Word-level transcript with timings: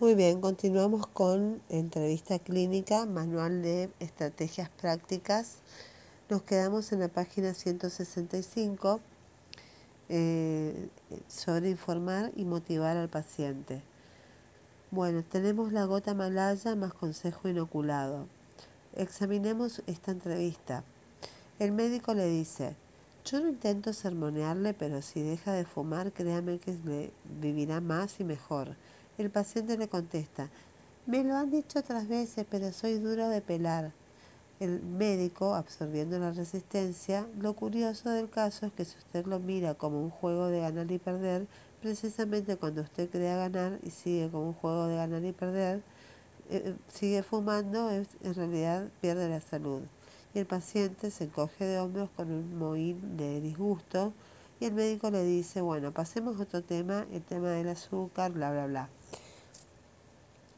Muy 0.00 0.14
bien, 0.14 0.40
continuamos 0.40 1.06
con 1.06 1.60
entrevista 1.68 2.38
clínica, 2.38 3.04
manual 3.04 3.60
de 3.60 3.90
estrategias 4.00 4.70
prácticas. 4.70 5.58
Nos 6.30 6.40
quedamos 6.40 6.90
en 6.92 7.00
la 7.00 7.08
página 7.08 7.52
165 7.52 8.98
eh, 10.08 10.88
sobre 11.28 11.68
informar 11.68 12.32
y 12.34 12.46
motivar 12.46 12.96
al 12.96 13.10
paciente. 13.10 13.82
Bueno, 14.90 15.22
tenemos 15.22 15.70
la 15.70 15.84
gota 15.84 16.14
malaya 16.14 16.74
más 16.76 16.94
consejo 16.94 17.50
inoculado. 17.50 18.26
Examinemos 18.96 19.82
esta 19.86 20.12
entrevista. 20.12 20.82
El 21.58 21.72
médico 21.72 22.14
le 22.14 22.24
dice, 22.24 22.74
yo 23.26 23.38
no 23.40 23.50
intento 23.50 23.92
sermonearle, 23.92 24.72
pero 24.72 25.02
si 25.02 25.20
deja 25.20 25.52
de 25.52 25.66
fumar, 25.66 26.10
créame 26.10 26.58
que 26.58 26.74
vivirá 27.38 27.82
más 27.82 28.18
y 28.18 28.24
mejor. 28.24 28.76
El 29.20 29.28
paciente 29.28 29.76
le 29.76 29.86
contesta, 29.86 30.48
me 31.04 31.22
lo 31.22 31.36
han 31.36 31.50
dicho 31.50 31.80
otras 31.80 32.08
veces, 32.08 32.46
pero 32.50 32.72
soy 32.72 32.94
duro 32.94 33.28
de 33.28 33.42
pelar. 33.42 33.92
El 34.60 34.82
médico, 34.82 35.54
absorbiendo 35.54 36.18
la 36.18 36.30
resistencia, 36.30 37.26
lo 37.38 37.52
curioso 37.52 38.08
del 38.08 38.30
caso 38.30 38.64
es 38.64 38.72
que 38.72 38.86
si 38.86 38.96
usted 38.96 39.26
lo 39.26 39.38
mira 39.38 39.74
como 39.74 40.02
un 40.02 40.08
juego 40.08 40.46
de 40.46 40.60
ganar 40.60 40.90
y 40.90 40.96
perder, 40.96 41.46
precisamente 41.82 42.56
cuando 42.56 42.80
usted 42.80 43.10
crea 43.10 43.36
ganar 43.36 43.78
y 43.82 43.90
sigue 43.90 44.30
como 44.30 44.46
un 44.46 44.54
juego 44.54 44.86
de 44.86 44.96
ganar 44.96 45.22
y 45.22 45.32
perder, 45.32 45.82
eh, 46.48 46.74
sigue 46.88 47.22
fumando, 47.22 47.90
en 47.90 48.34
realidad 48.34 48.88
pierde 49.02 49.28
la 49.28 49.42
salud. 49.42 49.82
Y 50.32 50.38
el 50.38 50.46
paciente 50.46 51.10
se 51.10 51.24
encoge 51.24 51.66
de 51.66 51.78
hombros 51.78 52.08
con 52.16 52.32
un 52.32 52.56
mohín 52.56 53.18
de 53.18 53.42
disgusto 53.42 54.14
y 54.60 54.64
el 54.64 54.72
médico 54.72 55.10
le 55.10 55.24
dice, 55.24 55.60
bueno, 55.60 55.92
pasemos 55.92 56.40
a 56.40 56.44
otro 56.44 56.62
tema, 56.62 57.06
el 57.12 57.20
tema 57.20 57.50
del 57.50 57.68
azúcar, 57.68 58.32
bla, 58.32 58.50
bla, 58.50 58.66
bla. 58.66 58.88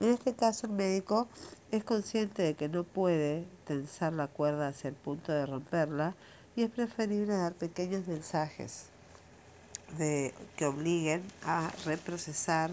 En 0.02 0.09
este 0.09 0.34
caso 0.34 0.66
el 0.66 0.73
médico 0.73 1.29
es 1.70 1.84
consciente 1.84 2.42
de 2.42 2.55
que 2.55 2.69
no 2.69 2.83
puede 2.83 3.47
tensar 3.69 4.12
la 4.12 4.27
cuerda 4.27 4.67
hacia 4.67 4.89
el 4.89 4.97
punto 4.97 5.31
de 5.31 5.47
romperla 5.47 6.17
y 6.56 6.64
es 6.64 6.70
preferible 6.70 7.36
dar 7.36 7.53
pequeños 7.53 8.09
mensajes 8.09 8.86
de, 9.97 10.34
que 10.56 10.67
obliguen 10.67 11.22
a 11.44 11.70
reprocesar, 11.84 12.72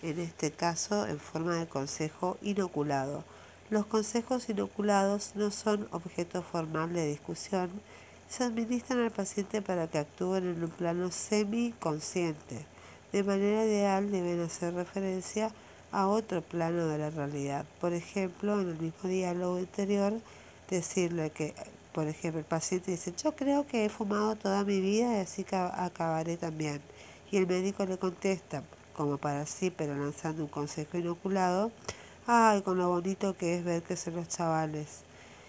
en 0.00 0.20
este 0.20 0.52
caso 0.52 1.06
en 1.06 1.20
forma 1.20 1.56
de 1.56 1.66
consejo 1.66 2.38
inoculado. 2.40 3.24
Los 3.68 3.84
consejos 3.84 4.48
inoculados 4.48 5.32
no 5.34 5.50
son 5.50 5.86
objeto 5.92 6.42
formal 6.42 6.94
de 6.94 7.08
discusión, 7.08 7.70
se 8.30 8.44
administran 8.44 9.00
al 9.00 9.10
paciente 9.10 9.60
para 9.60 9.86
que 9.86 9.98
actúen 9.98 10.46
en 10.46 10.64
un 10.64 10.70
plano 10.70 11.10
semi-consciente. 11.10 12.64
De 13.12 13.22
manera 13.22 13.66
ideal 13.66 14.10
deben 14.10 14.40
hacer 14.40 14.72
referencia 14.72 15.48
a 15.48 15.69
otro 15.92 16.42
plano 16.42 16.86
de 16.86 16.98
la 16.98 17.10
realidad. 17.10 17.64
Por 17.80 17.92
ejemplo, 17.92 18.60
en 18.60 18.68
el 18.68 18.78
mismo 18.78 19.08
diálogo 19.08 19.58
interior, 19.58 20.14
decirle 20.68 21.30
que, 21.30 21.54
por 21.92 22.06
ejemplo, 22.06 22.38
el 22.40 22.46
paciente 22.46 22.92
dice, 22.92 23.12
yo 23.22 23.34
creo 23.34 23.66
que 23.66 23.84
he 23.84 23.88
fumado 23.88 24.36
toda 24.36 24.64
mi 24.64 24.80
vida 24.80 25.18
y 25.18 25.20
así 25.20 25.44
acabaré 25.52 26.36
también. 26.36 26.80
Y 27.30 27.36
el 27.36 27.46
médico 27.46 27.84
le 27.84 27.98
contesta, 27.98 28.62
como 28.96 29.18
para 29.18 29.46
sí, 29.46 29.70
pero 29.70 29.94
lanzando 29.96 30.44
un 30.44 30.48
consejo 30.48 30.98
inoculado, 30.98 31.72
ay, 32.26 32.62
con 32.62 32.78
lo 32.78 32.88
bonito 32.88 33.36
que 33.36 33.56
es 33.56 33.64
ver 33.64 33.82
que 33.82 33.96
son 33.96 34.16
los 34.16 34.28
chavales. 34.28 35.02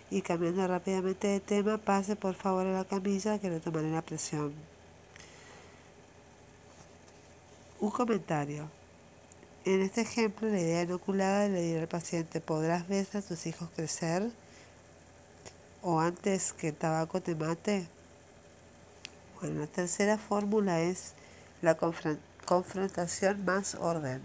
Y 0.10 0.22
cambiando 0.22 0.68
rápidamente 0.68 1.28
de 1.28 1.40
tema, 1.40 1.78
pase 1.78 2.16
por 2.16 2.34
favor 2.34 2.66
a 2.66 2.74
la 2.74 2.86
camilla 2.86 3.40
que 3.40 3.50
le 3.50 3.60
tomaré 3.60 3.92
la 3.92 4.02
presión. 4.02 4.54
Un 7.80 7.92
comentario. 7.92 8.81
En 9.64 9.82
este 9.82 10.02
ejemplo, 10.02 10.50
la 10.50 10.60
idea 10.60 10.82
inoculada 10.82 11.48
le 11.48 11.62
dirá 11.62 11.82
al 11.82 11.88
paciente, 11.88 12.42
¿podrás 12.42 12.88
ver 12.88 13.06
a 13.14 13.22
tus 13.22 13.46
hijos 13.46 13.70
crecer? 13.76 14.32
¿O 15.84 16.00
antes 16.00 16.52
que 16.54 16.70
el 16.70 16.76
tabaco 16.76 17.22
te 17.22 17.36
mate? 17.36 17.86
Bueno, 19.40 19.60
la 19.60 19.68
tercera 19.68 20.18
fórmula 20.18 20.82
es 20.82 21.14
la 21.62 21.78
confrontación 21.78 23.46
más 23.46 23.76
orden. 23.76 24.20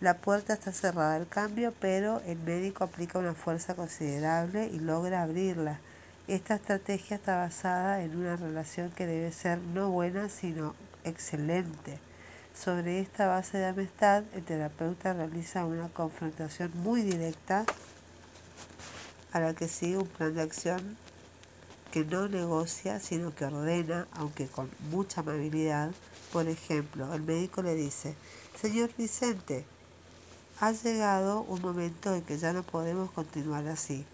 La 0.00 0.16
puerta 0.16 0.54
está 0.54 0.72
cerrada 0.72 1.16
al 1.16 1.28
cambio, 1.28 1.74
pero 1.78 2.22
el 2.24 2.38
médico 2.38 2.82
aplica 2.82 3.18
una 3.18 3.34
fuerza 3.34 3.74
considerable 3.74 4.66
y 4.68 4.78
logra 4.78 5.22
abrirla. 5.22 5.78
Esta 6.26 6.54
estrategia 6.54 7.16
está 7.16 7.36
basada 7.36 8.02
en 8.02 8.16
una 8.16 8.36
relación 8.36 8.90
que 8.92 9.04
debe 9.04 9.30
ser 9.30 9.58
no 9.58 9.90
buena, 9.90 10.30
sino 10.30 10.74
excelente 11.04 11.98
sobre 12.62 13.00
esta 13.00 13.26
base 13.26 13.56
de 13.56 13.66
amistad, 13.66 14.22
el 14.34 14.44
terapeuta 14.44 15.14
realiza 15.14 15.64
una 15.64 15.88
confrontación 15.88 16.70
muy 16.74 17.00
directa 17.00 17.64
a 19.32 19.40
la 19.40 19.54
que 19.54 19.66
sigue 19.66 19.96
un 19.96 20.06
plan 20.06 20.34
de 20.34 20.42
acción 20.42 20.98
que 21.90 22.04
no 22.04 22.28
negocia, 22.28 23.00
sino 23.00 23.34
que 23.34 23.46
ordena, 23.46 24.06
aunque 24.12 24.46
con 24.46 24.70
mucha 24.90 25.22
amabilidad. 25.22 25.90
Por 26.32 26.48
ejemplo, 26.48 27.12
el 27.14 27.22
médico 27.22 27.62
le 27.62 27.74
dice, 27.74 28.14
Señor 28.60 28.90
Vicente, 28.96 29.64
ha 30.60 30.72
llegado 30.72 31.40
un 31.42 31.62
momento 31.62 32.14
en 32.14 32.22
que 32.22 32.36
ya 32.36 32.52
no 32.52 32.62
podemos 32.62 33.10
continuar 33.10 33.66
así. 33.68 34.04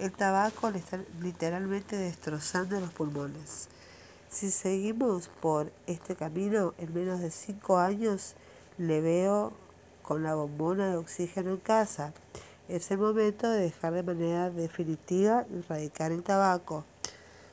El 0.00 0.10
tabaco 0.10 0.70
le 0.70 0.78
está 0.78 0.98
literalmente 1.20 1.96
destrozando 1.96 2.80
los 2.80 2.90
pulmones. 2.90 3.68
Si 4.32 4.50
seguimos 4.50 5.28
por 5.42 5.70
este 5.86 6.16
camino, 6.16 6.72
en 6.78 6.94
menos 6.94 7.20
de 7.20 7.30
cinco 7.30 7.76
años 7.76 8.34
le 8.78 9.02
veo 9.02 9.52
con 10.00 10.22
la 10.22 10.34
bombona 10.34 10.88
de 10.88 10.96
oxígeno 10.96 11.50
en 11.50 11.58
casa. 11.58 12.14
Es 12.66 12.90
el 12.90 12.96
momento 12.96 13.50
de 13.50 13.60
dejar 13.60 13.92
de 13.92 14.02
manera 14.02 14.48
definitiva 14.48 15.44
y 15.50 15.58
erradicar 15.58 16.12
el 16.12 16.22
tabaco. 16.22 16.86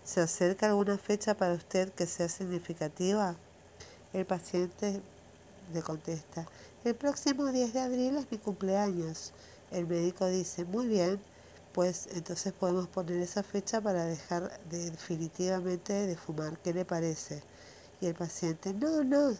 ¿Se 0.06 0.22
acerca 0.22 0.68
alguna 0.68 0.98
fecha 0.98 1.36
para 1.36 1.56
usted 1.56 1.92
que 1.92 2.06
sea 2.06 2.30
significativa? 2.30 3.36
El 4.14 4.26
paciente 4.26 5.02
le 5.74 5.82
contesta, 5.82 6.48
el 6.86 6.96
próximo 6.96 7.52
10 7.52 7.74
de 7.74 7.82
abril 7.82 8.16
es 8.16 8.32
mi 8.32 8.38
cumpleaños. 8.38 9.34
El 9.70 9.86
médico 9.86 10.28
dice, 10.28 10.64
muy 10.64 10.88
bien, 10.88 11.20
pues 11.80 12.10
entonces 12.12 12.52
podemos 12.52 12.90
poner 12.90 13.22
esa 13.22 13.42
fecha 13.42 13.80
para 13.80 14.04
dejar 14.04 14.52
definitivamente 14.70 15.94
de 15.94 16.18
fumar. 16.18 16.58
¿Qué 16.62 16.74
le 16.74 16.84
parece? 16.84 17.42
Y 18.02 18.08
el 18.08 18.16
paciente, 18.16 18.74
no, 18.74 19.02
no, 19.06 19.34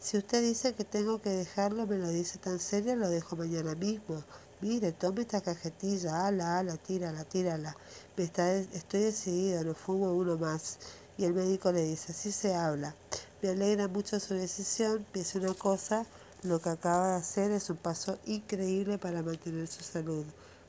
si 0.00 0.16
usted 0.16 0.40
dice 0.40 0.72
que 0.72 0.84
tengo 0.84 1.20
que 1.20 1.28
dejarlo, 1.28 1.86
me 1.86 1.98
lo 1.98 2.08
dice 2.08 2.38
tan 2.38 2.60
serio, 2.60 2.96
lo 2.96 3.10
dejo 3.10 3.36
mañana 3.36 3.74
mismo. 3.74 4.24
Mire, 4.62 4.92
tome 4.92 5.20
esta 5.20 5.42
cajetilla, 5.42 6.26
ala, 6.26 6.60
ala, 6.60 6.78
tírala, 6.78 7.24
tírala. 7.24 7.76
Me 8.16 8.24
está, 8.24 8.54
estoy 8.54 9.00
decidido, 9.00 9.62
no 9.62 9.74
fumo 9.74 10.14
uno 10.14 10.38
más. 10.38 10.78
Y 11.18 11.24
el 11.24 11.34
médico 11.34 11.72
le 11.72 11.84
dice, 11.84 12.12
así 12.12 12.32
se 12.32 12.54
habla. 12.54 12.94
Me 13.42 13.50
alegra 13.50 13.86
mucho 13.88 14.18
su 14.18 14.32
decisión, 14.32 15.04
piense 15.12 15.36
una 15.36 15.52
cosa, 15.52 16.06
lo 16.42 16.58
que 16.58 16.70
acaba 16.70 17.08
de 17.08 17.16
hacer 17.16 17.50
es 17.50 17.68
un 17.68 17.76
paso 17.76 18.18
increíble 18.24 18.96
para 18.96 19.20
mantener 19.20 19.68
su 19.68 19.84
salud. 19.84 20.24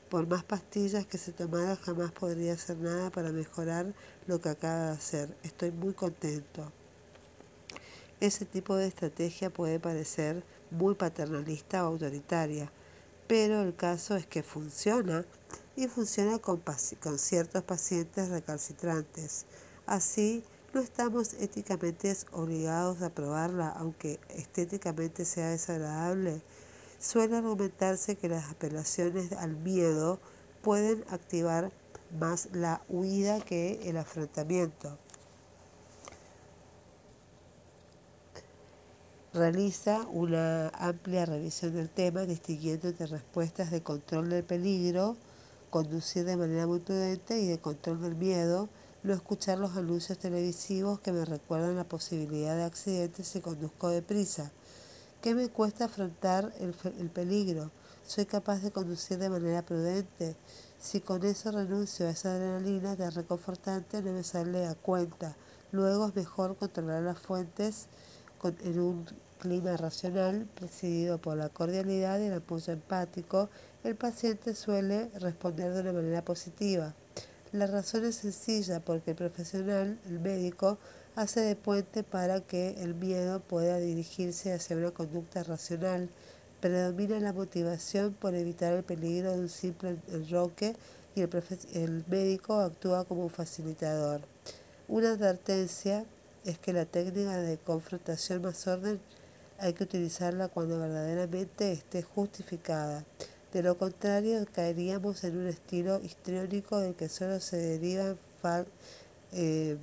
Por 0.08 0.26
más 0.26 0.44
pastillas 0.44 1.06
que 1.06 1.18
se 1.18 1.32
tomara, 1.32 1.76
jamás 1.76 2.12
podría 2.12 2.52
hacer 2.52 2.76
nada 2.76 3.10
para 3.10 3.32
mejorar 3.32 3.94
lo 4.26 4.40
que 4.40 4.50
acaba 4.50 4.86
de 4.86 4.92
hacer. 4.92 5.36
Estoy 5.42 5.70
muy 5.72 5.94
contento. 5.94 6.70
Ese 8.20 8.44
tipo 8.44 8.76
de 8.76 8.86
estrategia 8.86 9.50
puede 9.50 9.80
parecer 9.80 10.44
muy 10.70 10.94
paternalista 10.94 11.84
o 11.84 11.88
autoritaria, 11.88 12.70
pero 13.26 13.62
el 13.62 13.74
caso 13.74 14.16
es 14.16 14.26
que 14.26 14.42
funciona 14.42 15.24
y 15.76 15.88
funciona 15.88 16.38
con, 16.38 16.62
ciertos 17.18 17.62
pacientes 17.64 18.28
recalcitrantes. 18.28 19.46
Así, 19.86 20.44
no 20.72 20.80
estamos 20.80 21.34
éticamente 21.34 22.16
obligados 22.32 23.02
a 23.02 23.10
probarla, 23.10 23.68
aunque 23.68 24.20
estéticamente 24.30 25.24
sea 25.24 25.50
desagradable 25.50 26.42
Suele 27.06 27.36
argumentarse 27.36 28.16
que 28.16 28.30
las 28.30 28.50
apelaciones 28.50 29.32
al 29.32 29.56
miedo 29.56 30.18
pueden 30.62 31.04
activar 31.10 31.70
más 32.18 32.48
la 32.52 32.80
huida 32.88 33.42
que 33.42 33.90
el 33.90 33.98
afrontamiento. 33.98 34.96
Realiza 39.34 40.06
una 40.12 40.70
amplia 40.70 41.26
revisión 41.26 41.74
del 41.74 41.90
tema, 41.90 42.22
distinguiendo 42.22 42.88
entre 42.88 43.06
respuestas 43.06 43.70
de 43.70 43.82
control 43.82 44.30
del 44.30 44.42
peligro, 44.42 45.18
conducir 45.68 46.24
de 46.24 46.38
manera 46.38 46.66
muy 46.66 46.78
prudente 46.78 47.38
y 47.38 47.46
de 47.46 47.58
control 47.58 48.00
del 48.00 48.14
miedo, 48.14 48.70
no 49.02 49.12
escuchar 49.12 49.58
los 49.58 49.76
anuncios 49.76 50.16
televisivos 50.16 51.00
que 51.00 51.12
me 51.12 51.26
recuerdan 51.26 51.76
la 51.76 51.84
posibilidad 51.84 52.56
de 52.56 52.64
accidentes 52.64 53.28
si 53.28 53.42
conduzco 53.42 53.90
deprisa 53.90 54.50
¿Qué 55.24 55.34
me 55.34 55.48
cuesta 55.48 55.86
afrontar 55.86 56.52
el, 56.60 57.08
peligro? 57.08 57.70
Soy 58.06 58.26
capaz 58.26 58.58
de 58.58 58.70
conducir 58.70 59.16
de 59.16 59.30
manera 59.30 59.62
prudente. 59.62 60.36
Si 60.78 61.00
con 61.00 61.24
eso 61.24 61.50
renuncio 61.50 62.06
a 62.06 62.10
esa 62.10 62.34
adrenalina 62.34 62.94
tan 62.94 63.10
reconfortante, 63.10 64.02
no 64.02 64.12
me 64.12 64.22
sale 64.22 64.66
a 64.66 64.74
cuenta. 64.74 65.34
Luego 65.72 66.08
es 66.08 66.14
mejor 66.14 66.58
controlar 66.58 67.04
las 67.04 67.18
fuentes 67.18 67.86
en 68.42 68.78
un 68.78 69.06
clima 69.38 69.78
racional 69.78 70.46
presidido 70.56 71.16
por 71.16 71.38
la 71.38 71.48
cordialidad 71.48 72.20
y 72.20 72.24
el 72.24 72.34
apoyo 72.34 72.74
empático, 72.74 73.48
el 73.82 73.96
paciente 73.96 74.54
suele 74.54 75.08
responder 75.20 75.72
de 75.72 75.80
una 75.80 75.94
manera 75.94 76.22
positiva. 76.22 76.92
La 77.52 77.66
razón 77.66 78.04
es 78.04 78.16
sencilla 78.16 78.84
porque 78.84 79.12
el 79.12 79.16
profesional, 79.16 79.98
el 80.04 80.20
médico, 80.20 80.76
hace 81.16 81.40
de 81.40 81.56
puente 81.56 82.02
para 82.02 82.40
que 82.40 82.82
el 82.82 82.94
miedo 82.94 83.40
pueda 83.40 83.78
dirigirse 83.78 84.52
hacia 84.52 84.76
una 84.76 84.90
conducta 84.90 85.42
racional. 85.42 86.08
Predomina 86.60 87.20
la 87.20 87.32
motivación 87.32 88.14
por 88.14 88.34
evitar 88.34 88.72
el 88.72 88.82
peligro 88.82 89.32
de 89.32 89.40
un 89.40 89.48
simple 89.48 89.96
enroque 90.12 90.74
y 91.14 91.20
el, 91.20 92.04
médico 92.08 92.54
actúa 92.54 93.04
como 93.04 93.24
un 93.24 93.30
facilitador. 93.30 94.20
Una 94.88 95.12
advertencia 95.12 96.04
es 96.44 96.58
que 96.58 96.72
la 96.72 96.84
técnica 96.84 97.36
de 97.36 97.58
confrontación 97.58 98.42
más 98.42 98.66
orden 98.66 99.00
hay 99.58 99.72
que 99.72 99.84
utilizarla 99.84 100.48
cuando 100.48 100.80
verdaderamente 100.80 101.72
esté 101.72 102.02
justificada. 102.02 103.04
De 103.52 103.62
lo 103.62 103.78
contrario, 103.78 104.44
caeríamos 104.52 105.22
en 105.22 105.38
un 105.38 105.46
estilo 105.46 106.00
histriónico 106.00 106.78
del 106.78 106.96
que 106.96 107.08
solo 107.08 107.38
se 107.38 107.56
derivan 107.56 108.16
eh, 109.32 109.76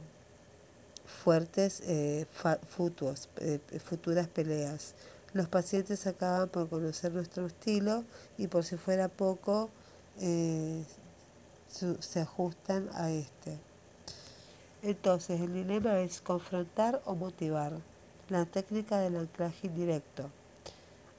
fuertes 1.11 1.81
eh, 1.81 2.25
eh, 2.45 3.59
futuras 3.79 4.27
peleas. 4.27 4.95
Los 5.33 5.47
pacientes 5.47 6.07
acaban 6.07 6.49
por 6.49 6.67
conocer 6.69 7.13
nuestro 7.13 7.45
estilo 7.45 8.03
y 8.37 8.47
por 8.47 8.63
si 8.65 8.77
fuera 8.77 9.07
poco, 9.07 9.69
se 10.17 10.85
ajustan 12.19 12.89
a 12.93 13.11
este. 13.11 13.57
Entonces, 14.83 15.39
el 15.39 15.53
dilema 15.53 16.01
es 16.01 16.19
confrontar 16.21 17.01
o 17.05 17.15
motivar. 17.15 17.73
La 18.29 18.45
técnica 18.45 18.99
del 18.99 19.15
anclaje 19.15 19.67
indirecto. 19.67 20.29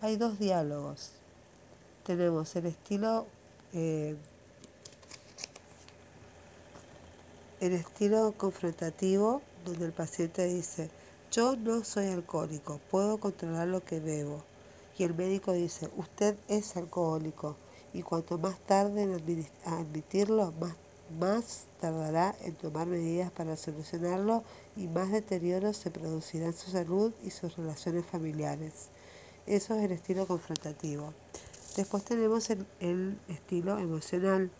Hay 0.00 0.16
dos 0.16 0.38
diálogos. 0.38 1.12
Tenemos 2.04 2.54
el 2.56 2.66
estilo 2.66 3.26
eh, 3.72 4.16
el 7.60 7.72
estilo 7.72 8.34
confrontativo 8.36 9.40
donde 9.64 9.86
el 9.86 9.92
paciente 9.92 10.44
dice 10.46 10.90
yo 11.30 11.56
no 11.56 11.82
soy 11.82 12.08
alcohólico, 12.08 12.78
puedo 12.90 13.18
controlar 13.18 13.66
lo 13.66 13.82
que 13.82 14.00
bebo. 14.00 14.44
Y 14.98 15.04
el 15.04 15.14
médico 15.14 15.52
dice 15.52 15.88
usted 15.96 16.36
es 16.48 16.76
alcohólico 16.76 17.56
y 17.94 18.02
cuanto 18.02 18.36
más 18.38 18.58
tarde 18.60 19.02
en 19.02 19.46
admitirlo, 19.64 20.52
más, 21.18 21.66
tardará 21.80 22.34
en 22.42 22.54
tomar 22.54 22.86
medidas 22.86 23.30
para 23.30 23.56
solucionarlo 23.56 24.44
y 24.76 24.88
más 24.88 25.10
deterioro 25.10 25.72
se 25.72 25.90
producirá 25.90 26.46
en 26.46 26.54
su 26.54 26.70
salud 26.70 27.12
y 27.24 27.30
sus 27.30 27.56
relaciones 27.56 28.04
familiares. 28.04 28.88
Eso 29.46 29.74
es 29.74 29.84
el 29.84 29.92
estilo 29.92 30.26
confrontativo. 30.26 31.12
Después 31.76 32.04
tenemos 32.04 32.50
el, 32.50 33.18
estilo 33.28 33.78
emocional. 33.78 34.50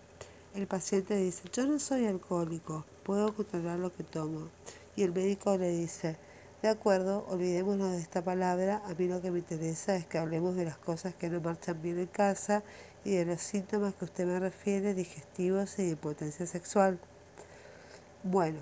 El 0.54 0.66
paciente 0.66 1.16
dice, 1.16 1.42
yo 1.52 1.66
no 1.66 1.78
soy 1.78 2.06
alcohólico, 2.06 2.84
puedo 3.02 3.34
controlar 3.34 3.78
lo 3.78 3.92
que 3.92 4.02
tomo. 4.02 4.48
Y 4.96 5.02
el 5.02 5.12
médico 5.12 5.56
le 5.56 5.70
dice, 5.70 6.16
de 6.62 6.68
acuerdo, 6.68 7.26
olvidémonos 7.28 7.92
de 7.92 7.98
esta 7.98 8.22
palabra, 8.22 8.82
a 8.86 8.94
mí 8.94 9.08
lo 9.08 9.20
que 9.20 9.30
me 9.30 9.40
interesa 9.40 9.96
es 9.96 10.06
que 10.06 10.18
hablemos 10.18 10.54
de 10.54 10.64
las 10.64 10.78
cosas 10.78 11.14
que 11.14 11.28
no 11.28 11.40
marchan 11.40 11.80
bien 11.82 11.98
en 11.98 12.06
casa 12.06 12.62
y 13.04 13.16
de 13.16 13.24
los 13.24 13.40
síntomas 13.40 13.94
que 13.94 14.04
usted 14.04 14.26
me 14.26 14.38
refiere, 14.38 14.94
digestivos 14.94 15.78
y 15.78 15.84
de 15.84 15.90
impotencia 15.90 16.46
sexual. 16.46 17.00
Bueno, 18.22 18.60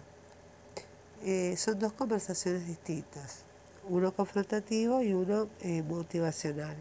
eh, 1.23 1.55
son 1.59 1.79
dos 1.79 1.93
conversaciones 1.93 2.67
distintas, 2.67 3.43
uno 3.89 4.15
confrontativo 4.15 5.03
y 5.03 5.13
uno 5.13 5.49
eh, 5.61 5.83
motivacional. 5.83 6.77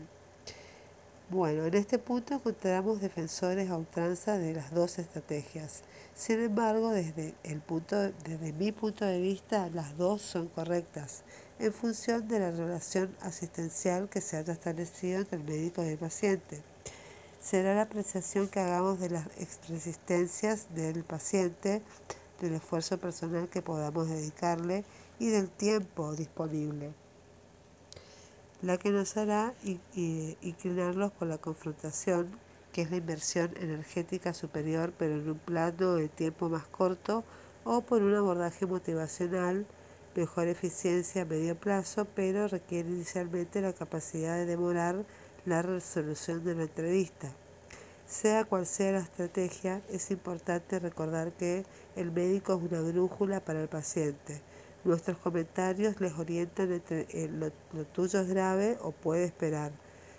Bueno, 1.32 1.68
en 1.68 1.76
este 1.76 2.00
punto 2.00 2.34
encontramos 2.34 3.02
defensores 3.02 3.70
a 3.70 3.78
ultranza 3.78 4.40
de 4.40 4.56
las 4.56 4.74
dos 4.74 4.98
estrategias. 4.98 5.84
Sin 6.16 6.40
embargo, 6.40 6.90
desde, 6.90 7.36
el 7.44 7.62
punto, 7.62 7.98
desde 8.24 8.52
mi 8.52 8.72
punto 8.72 9.06
de 9.06 9.22
vista, 9.22 9.70
las 9.70 9.96
dos 9.96 10.24
son 10.24 10.48
correctas 10.48 11.22
en 11.60 11.72
función 11.72 12.28
de 12.28 12.40
la 12.40 12.50
relación 12.50 13.16
asistencial 13.22 14.10
que 14.10 14.22
se 14.22 14.38
haya 14.38 14.54
establecido 14.54 15.20
entre 15.20 15.38
el 15.38 15.44
médico 15.44 15.84
y 15.84 15.90
el 15.90 16.00
paciente. 16.00 16.64
Será 17.40 17.76
la 17.76 17.84
apreciación 17.84 18.48
que 18.48 18.62
hagamos 18.62 19.00
de 19.00 19.12
las 19.12 19.28
resistencias 19.70 20.74
del 20.74 21.04
paciente, 21.04 21.84
del 22.42 22.56
esfuerzo 22.56 23.00
personal 23.00 23.50
que 23.50 23.62
podamos 23.62 24.10
dedicarle 24.10 24.84
y 25.20 25.28
del 25.28 25.48
tiempo 25.48 26.16
disponible 26.16 26.92
la 28.62 28.78
que 28.78 28.92
nos 28.92 29.16
hará 29.16 29.54
inclinarlos 29.64 31.12
por 31.14 31.28
la 31.28 31.38
confrontación, 31.38 32.28
que 32.74 32.82
es 32.82 32.92
la 32.92 32.98
inversión 32.98 33.54
energética 33.58 34.34
superior, 34.34 34.94
pero 34.98 35.16
en 35.16 35.30
un 35.30 35.40
plano 35.40 35.96
de 35.96 36.10
tiempo 36.10 36.50
más 36.50 36.68
corto, 36.68 37.24
o 37.64 37.82
por 37.82 38.02
un 38.04 38.16
abordaje 38.16 38.66
motivacional, 38.66 39.66
mejor 40.16 40.48
eficiencia 40.48 41.22
a 41.22 41.26
medio 41.26 41.56
plazo, 41.56 42.06
pero 42.16 42.48
requiere 42.48 42.90
inicialmente 42.90 43.62
la 43.62 43.74
capacidad 43.74 44.36
de 44.36 44.46
demorar 44.46 45.06
la 45.46 45.62
resolución 45.62 46.44
de 46.44 46.56
la 46.56 46.64
entrevista. 46.64 47.32
Sea 48.06 48.44
cual 48.44 48.66
sea 48.66 48.94
la 48.94 49.00
estrategia, 49.00 49.82
es 49.90 50.12
importante 50.12 50.80
recordar 50.80 51.32
que 51.34 51.64
el 51.96 52.12
médico 52.12 52.54
es 52.54 52.72
una 52.72 52.82
brújula 52.82 53.40
para 53.40 53.62
el 53.62 53.70
paciente 53.70 54.42
Nuestros 54.86 55.18
comentarios 55.18 56.00
les 56.00 56.14
orientan 56.14 56.72
entre 56.72 57.06
lo, 57.28 57.52
tuyo 57.94 58.22
es 58.22 58.28
grave 58.30 58.78
o 58.82 58.92
puede 58.92 59.26
esperar. 59.26 59.74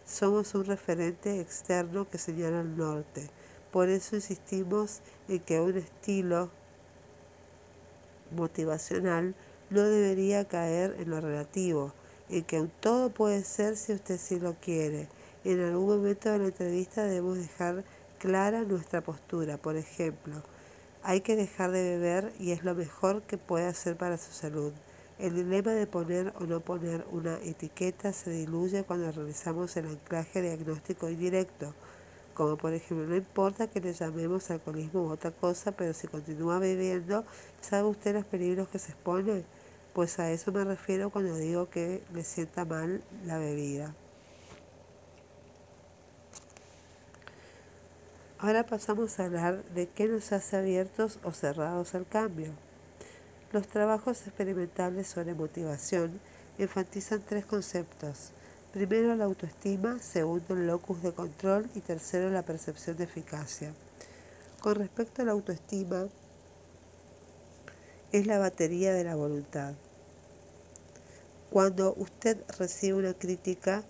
Somos 0.05 0.55
un 0.55 0.67
referente 0.67 1.41
externo 1.41 2.09
que 2.09 2.19
señala 2.19 2.61
el 2.61 2.77
norte. 2.77 3.31
Por 3.71 3.89
eso 3.89 4.17
insistimos 4.17 5.01
en 5.29 5.41
que 5.41 5.61
un 5.61 5.79
estilo 5.79 6.51
motivacional 8.37 9.35
no 9.71 9.83
debería 9.83 10.47
caer 10.47 10.97
en 10.99 11.11
lo 11.11 11.21
relativo, 11.21 11.95
en 12.29 12.45
que 12.45 12.69
todo 12.81 13.11
puede 13.11 13.45
ser 13.45 13.77
si 13.77 13.95
usted 13.95 14.19
sí 14.19 14.39
lo 14.41 14.55
quiere. 14.55 15.09
En 15.45 15.61
algún 15.61 15.87
momento 15.87 16.31
de 16.31 16.39
la 16.39 16.47
entrevista 16.47 17.05
debemos 17.05 17.39
dejar 17.39 17.85
clara 18.19 18.63
nuestra 18.63 19.01
postura. 19.01 19.56
Por 19.56 19.77
ejemplo, 19.77 20.43
hay 21.02 21.20
que 21.20 21.37
dejar 21.37 21.70
de 21.70 21.82
beber 21.82 22.32
y 22.38 22.52
es 22.52 22.64
lo 22.64 22.75
mejor 22.75 23.23
que 23.23 23.38
puede 23.38 23.67
hacer 23.67 23.97
para 23.97 24.19
su 24.19 24.32
salud. 24.32 24.73
El 25.19 25.35
dilema 25.35 25.73
de 25.73 25.87
poner 25.87 26.32
o 26.41 26.44
no 26.44 26.61
poner 26.61 27.05
una 27.11 27.37
etiqueta 27.43 28.12
se 28.12 28.31
diluye 28.31 28.85
cuando 28.85 29.12
realizamos 29.12 29.76
el 29.76 29.87
anclaje 29.87 30.41
diagnóstico 30.41 31.11
indirecto, 31.11 31.75
como 32.34 32.56
por 32.56 32.72
ejemplo 32.72 33.06
no 33.06 33.17
importa 33.17 33.67
que 33.67 33.81
le 33.81 33.93
llamemos 33.93 34.51
alcoholismo 34.51 35.03
u 35.03 35.10
otra 35.10 35.31
cosa, 35.31 35.72
pero 35.72 35.93
si 35.93 36.08
continúa 36.08 36.58
bebiendo, 36.58 37.25
¿sabe 37.60 37.89
usted 37.89 38.15
los 38.15 38.25
peligros 38.25 38.69
que 38.69 38.79
se 38.79 38.93
expone? 38.93 39.44
Pues 39.93 40.19
a 40.19 40.31
eso 40.31 40.53
me 40.53 40.65
refiero 40.65 41.10
cuando 41.10 41.36
digo 41.36 41.69
que 41.69 42.03
le 42.15 42.25
sienta 42.25 42.65
mal 42.65 43.03
la 43.27 43.39
bebida. 43.39 43.94
Ahora 48.43 48.65
pasamos 48.65 49.20
a 49.20 49.27
hablar 49.27 49.63
de 49.75 49.87
qué 49.87 50.06
nos 50.06 50.32
hace 50.32 50.56
abiertos 50.56 51.19
o 51.25 51.32
cerrados 51.32 51.94
al 51.94 52.09
cambio. 52.09 52.55
Los 53.53 53.69
trabajos 53.69 54.27
experimentables 54.27 55.09
sobre 55.09 55.35
motivación 55.35 56.19
enfatizan 56.56 57.23
tres 57.29 57.44
conceptos. 57.44 58.31
Primero 58.73 59.15
la 59.15 59.27
autoestima, 59.27 59.99
segundo 59.99 60.55
el 60.55 60.67
locus 60.67 61.03
de 61.03 61.13
control 61.13 61.69
y 61.75 61.81
tercero 61.81 62.31
la 62.31 62.41
percepción 62.41 62.97
de 62.97 63.05
eficacia. 63.05 63.75
Con 64.63 64.77
respecto 64.77 65.20
a 65.20 65.27
la 65.27 65.32
autoestima, 65.32 66.06
es 68.11 68.27
la 68.27 68.39
batería 68.39 68.94
de 68.94 69.05
la 69.05 69.17
voluntad. 69.17 69.75
Cuando 71.51 71.93
usted 71.99 72.39
recibe 72.59 72.97
una 72.97 73.13
crítica, 73.13 73.85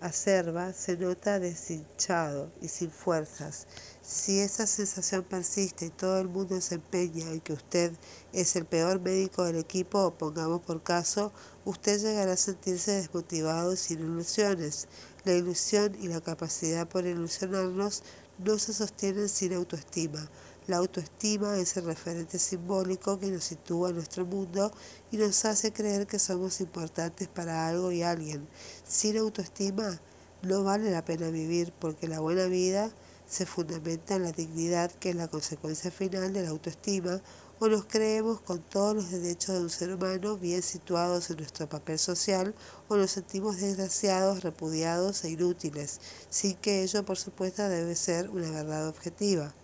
acerba 0.00 0.72
se 0.72 0.96
nota 0.96 1.40
deshinchado 1.40 2.50
y 2.60 2.68
sin 2.68 2.90
fuerzas. 2.90 3.66
Si 4.02 4.38
esa 4.40 4.66
sensación 4.66 5.24
persiste 5.24 5.86
y 5.86 5.90
todo 5.90 6.20
el 6.20 6.28
mundo 6.28 6.60
se 6.60 6.76
empeña 6.76 7.30
en 7.30 7.40
que 7.40 7.54
usted 7.54 7.92
es 8.32 8.54
el 8.56 8.64
peor 8.64 9.00
médico 9.00 9.44
del 9.44 9.56
equipo, 9.56 10.14
pongamos 10.16 10.60
por 10.60 10.82
caso, 10.82 11.32
usted 11.64 12.00
llegará 12.00 12.32
a 12.32 12.36
sentirse 12.36 12.92
desmotivado 12.92 13.72
y 13.72 13.76
sin 13.76 14.00
ilusiones. 14.00 14.86
La 15.24 15.32
ilusión 15.32 15.96
y 16.00 16.08
la 16.08 16.20
capacidad 16.20 16.86
por 16.86 17.04
ilusionarnos 17.04 18.02
no 18.38 18.58
se 18.58 18.74
sostienen 18.74 19.28
sin 19.28 19.54
autoestima. 19.54 20.30
La 20.68 20.78
autoestima 20.78 21.58
es 21.58 21.76
el 21.76 21.84
referente 21.84 22.40
simbólico 22.40 23.20
que 23.20 23.30
nos 23.30 23.44
sitúa 23.44 23.90
en 23.90 23.96
nuestro 23.96 24.26
mundo 24.26 24.72
y 25.12 25.16
nos 25.16 25.44
hace 25.44 25.72
creer 25.72 26.08
que 26.08 26.18
somos 26.18 26.60
importantes 26.60 27.28
para 27.28 27.68
algo 27.68 27.92
y 27.92 28.02
alguien. 28.02 28.48
Sin 28.84 29.16
autoestima 29.16 30.00
no 30.42 30.64
vale 30.64 30.90
la 30.90 31.04
pena 31.04 31.30
vivir 31.30 31.72
porque 31.78 32.08
la 32.08 32.18
buena 32.18 32.46
vida 32.46 32.90
se 33.28 33.46
fundamenta 33.46 34.16
en 34.16 34.24
la 34.24 34.32
dignidad 34.32 34.90
que 34.90 35.10
es 35.10 35.16
la 35.16 35.28
consecuencia 35.28 35.92
final 35.92 36.32
de 36.32 36.42
la 36.42 36.48
autoestima 36.48 37.22
o 37.60 37.68
nos 37.68 37.84
creemos 37.84 38.40
con 38.40 38.60
todos 38.60 38.96
los 38.96 39.10
derechos 39.12 39.54
de 39.54 39.60
un 39.60 39.70
ser 39.70 39.94
humano 39.94 40.36
bien 40.36 40.62
situados 40.62 41.30
en 41.30 41.36
nuestro 41.36 41.68
papel 41.68 42.00
social 42.00 42.56
o 42.88 42.96
nos 42.96 43.12
sentimos 43.12 43.58
desgraciados, 43.58 44.42
repudiados 44.42 45.22
e 45.22 45.30
inútiles, 45.30 46.00
sin 46.28 46.56
que 46.56 46.82
ello 46.82 47.04
por 47.04 47.18
supuesto 47.18 47.68
debe 47.68 47.94
ser 47.94 48.30
una 48.30 48.50
verdad 48.50 48.88
objetiva. 48.88 49.54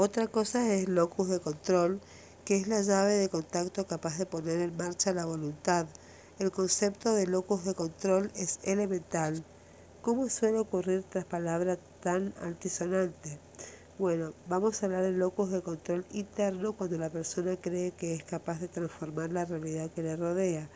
Otra 0.00 0.28
cosa 0.28 0.72
es 0.72 0.86
el 0.86 0.94
locus 0.94 1.28
de 1.28 1.40
control, 1.40 2.00
que 2.44 2.56
es 2.56 2.68
la 2.68 2.82
llave 2.82 3.14
de 3.14 3.28
contacto 3.28 3.84
capaz 3.88 4.16
de 4.16 4.26
poner 4.26 4.60
en 4.60 4.76
marcha 4.76 5.12
la 5.12 5.24
voluntad. 5.24 5.88
El 6.38 6.52
concepto 6.52 7.14
de 7.14 7.26
locus 7.26 7.64
de 7.64 7.74
control 7.74 8.30
es 8.36 8.60
elemental. 8.62 9.42
¿Cómo 10.00 10.28
suele 10.28 10.60
ocurrir 10.60 11.02
tras 11.02 11.24
palabra 11.24 11.78
tan 12.00 12.32
altisonante? 12.40 13.40
Bueno, 13.98 14.34
vamos 14.48 14.80
a 14.80 14.86
hablar 14.86 15.02
del 15.02 15.18
locus 15.18 15.50
de 15.50 15.62
control 15.62 16.06
interno 16.12 16.74
cuando 16.74 16.96
la 16.96 17.10
persona 17.10 17.56
cree 17.56 17.90
que 17.90 18.14
es 18.14 18.22
capaz 18.22 18.60
de 18.60 18.68
transformar 18.68 19.32
la 19.32 19.46
realidad 19.46 19.90
que 19.90 20.04
le 20.04 20.14
rodea. 20.14 20.68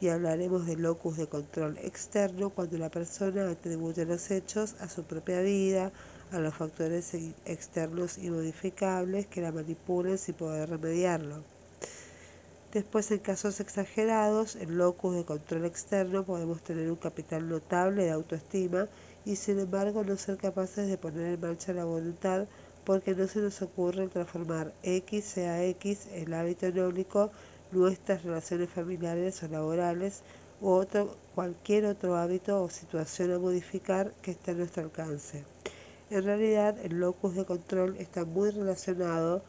Y 0.00 0.08
hablaremos 0.08 0.64
del 0.64 0.80
locus 0.80 1.18
de 1.18 1.26
control 1.26 1.76
externo 1.82 2.48
cuando 2.48 2.78
la 2.78 2.88
persona 2.88 3.50
atribuye 3.50 4.06
los 4.06 4.30
hechos 4.30 4.74
a 4.80 4.88
su 4.88 5.02
propia 5.02 5.42
vida, 5.42 5.92
a 6.32 6.38
los 6.38 6.54
factores 6.54 7.14
externos 7.44 8.18
modificables 8.18 9.26
que 9.26 9.40
la 9.40 9.52
manipulen 9.52 10.18
sin 10.18 10.34
poder 10.34 10.70
remediarlo. 10.70 11.42
Después, 12.72 13.10
en 13.10 13.18
casos 13.18 13.58
exagerados, 13.58 14.54
en 14.54 14.78
locus 14.78 15.16
de 15.16 15.24
control 15.24 15.64
externo 15.64 16.24
podemos 16.24 16.62
tener 16.62 16.88
un 16.88 16.96
capital 16.96 17.48
notable 17.48 18.04
de 18.04 18.12
autoestima 18.12 18.86
y 19.24 19.36
sin 19.36 19.58
embargo 19.58 20.04
no 20.04 20.16
ser 20.16 20.36
capaces 20.36 20.88
de 20.88 20.96
poner 20.96 21.34
en 21.34 21.40
marcha 21.40 21.72
la 21.72 21.84
voluntad 21.84 22.46
porque 22.84 23.14
no 23.14 23.26
se 23.26 23.40
nos 23.40 23.60
ocurre 23.62 24.08
transformar 24.08 24.72
X 24.82 25.24
sea 25.24 25.64
X, 25.64 26.06
el 26.12 26.32
hábito 26.32 26.66
enólico, 26.66 27.30
nuestras 27.72 28.22
relaciones 28.22 28.70
familiares 28.70 29.42
o 29.42 29.48
laborales 29.48 30.22
u 30.60 30.68
otro, 30.68 31.16
cualquier 31.34 31.86
otro 31.86 32.16
hábito 32.16 32.62
o 32.62 32.70
situación 32.70 33.32
a 33.32 33.38
modificar 33.38 34.12
que 34.22 34.30
esté 34.30 34.52
a 34.52 34.54
nuestro 34.54 34.84
alcance. 34.84 35.44
En 36.10 36.24
realidad, 36.24 36.76
el 36.84 36.98
locus 36.98 37.34
de 37.34 37.44
control 37.44 37.96
está 37.98 38.24
muy 38.24 38.50
relacionado 38.50 39.42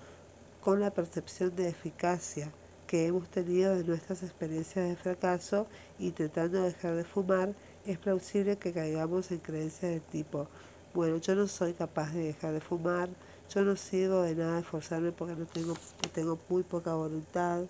con 0.62 0.80
la 0.80 0.92
percepción 0.92 1.56
de 1.56 1.70
eficacia 1.70 2.52
que 2.88 3.08
hemos 3.08 3.30
tenido 3.30 3.76
de 3.76 3.84
nuestras 3.84 4.22
experiencias 4.22 4.88
de 4.88 4.96
fracaso 4.96 5.66
intentando 5.98 6.62
dejar 6.62 6.96
de 6.96 7.04
fumar, 7.04 7.54
es 7.86 7.98
plausible 7.98 8.58
que 8.58 8.74
caigamos 8.74 9.32
en 9.32 9.40
creencias 9.40 9.92
del 9.92 10.02
tipo 10.02 10.48
bueno, 10.94 11.18
yo 11.18 11.36
no 11.36 11.48
soy 11.48 11.74
capaz 11.74 12.12
de 12.12 12.26
dejar 12.26 12.54
de 12.54 12.60
fumar, 12.60 13.08
yo 13.50 13.62
no 13.64 13.78
sirvo 13.78 14.24
de 14.24 14.36
nada 14.36 14.60
esforzarme 14.60 15.14
porque 15.14 15.36
no 15.36 15.46
tengo, 15.46 15.74
tengo 16.14 16.38
muy 16.50 16.64
poca 16.64 16.94
voluntad, 16.94 17.64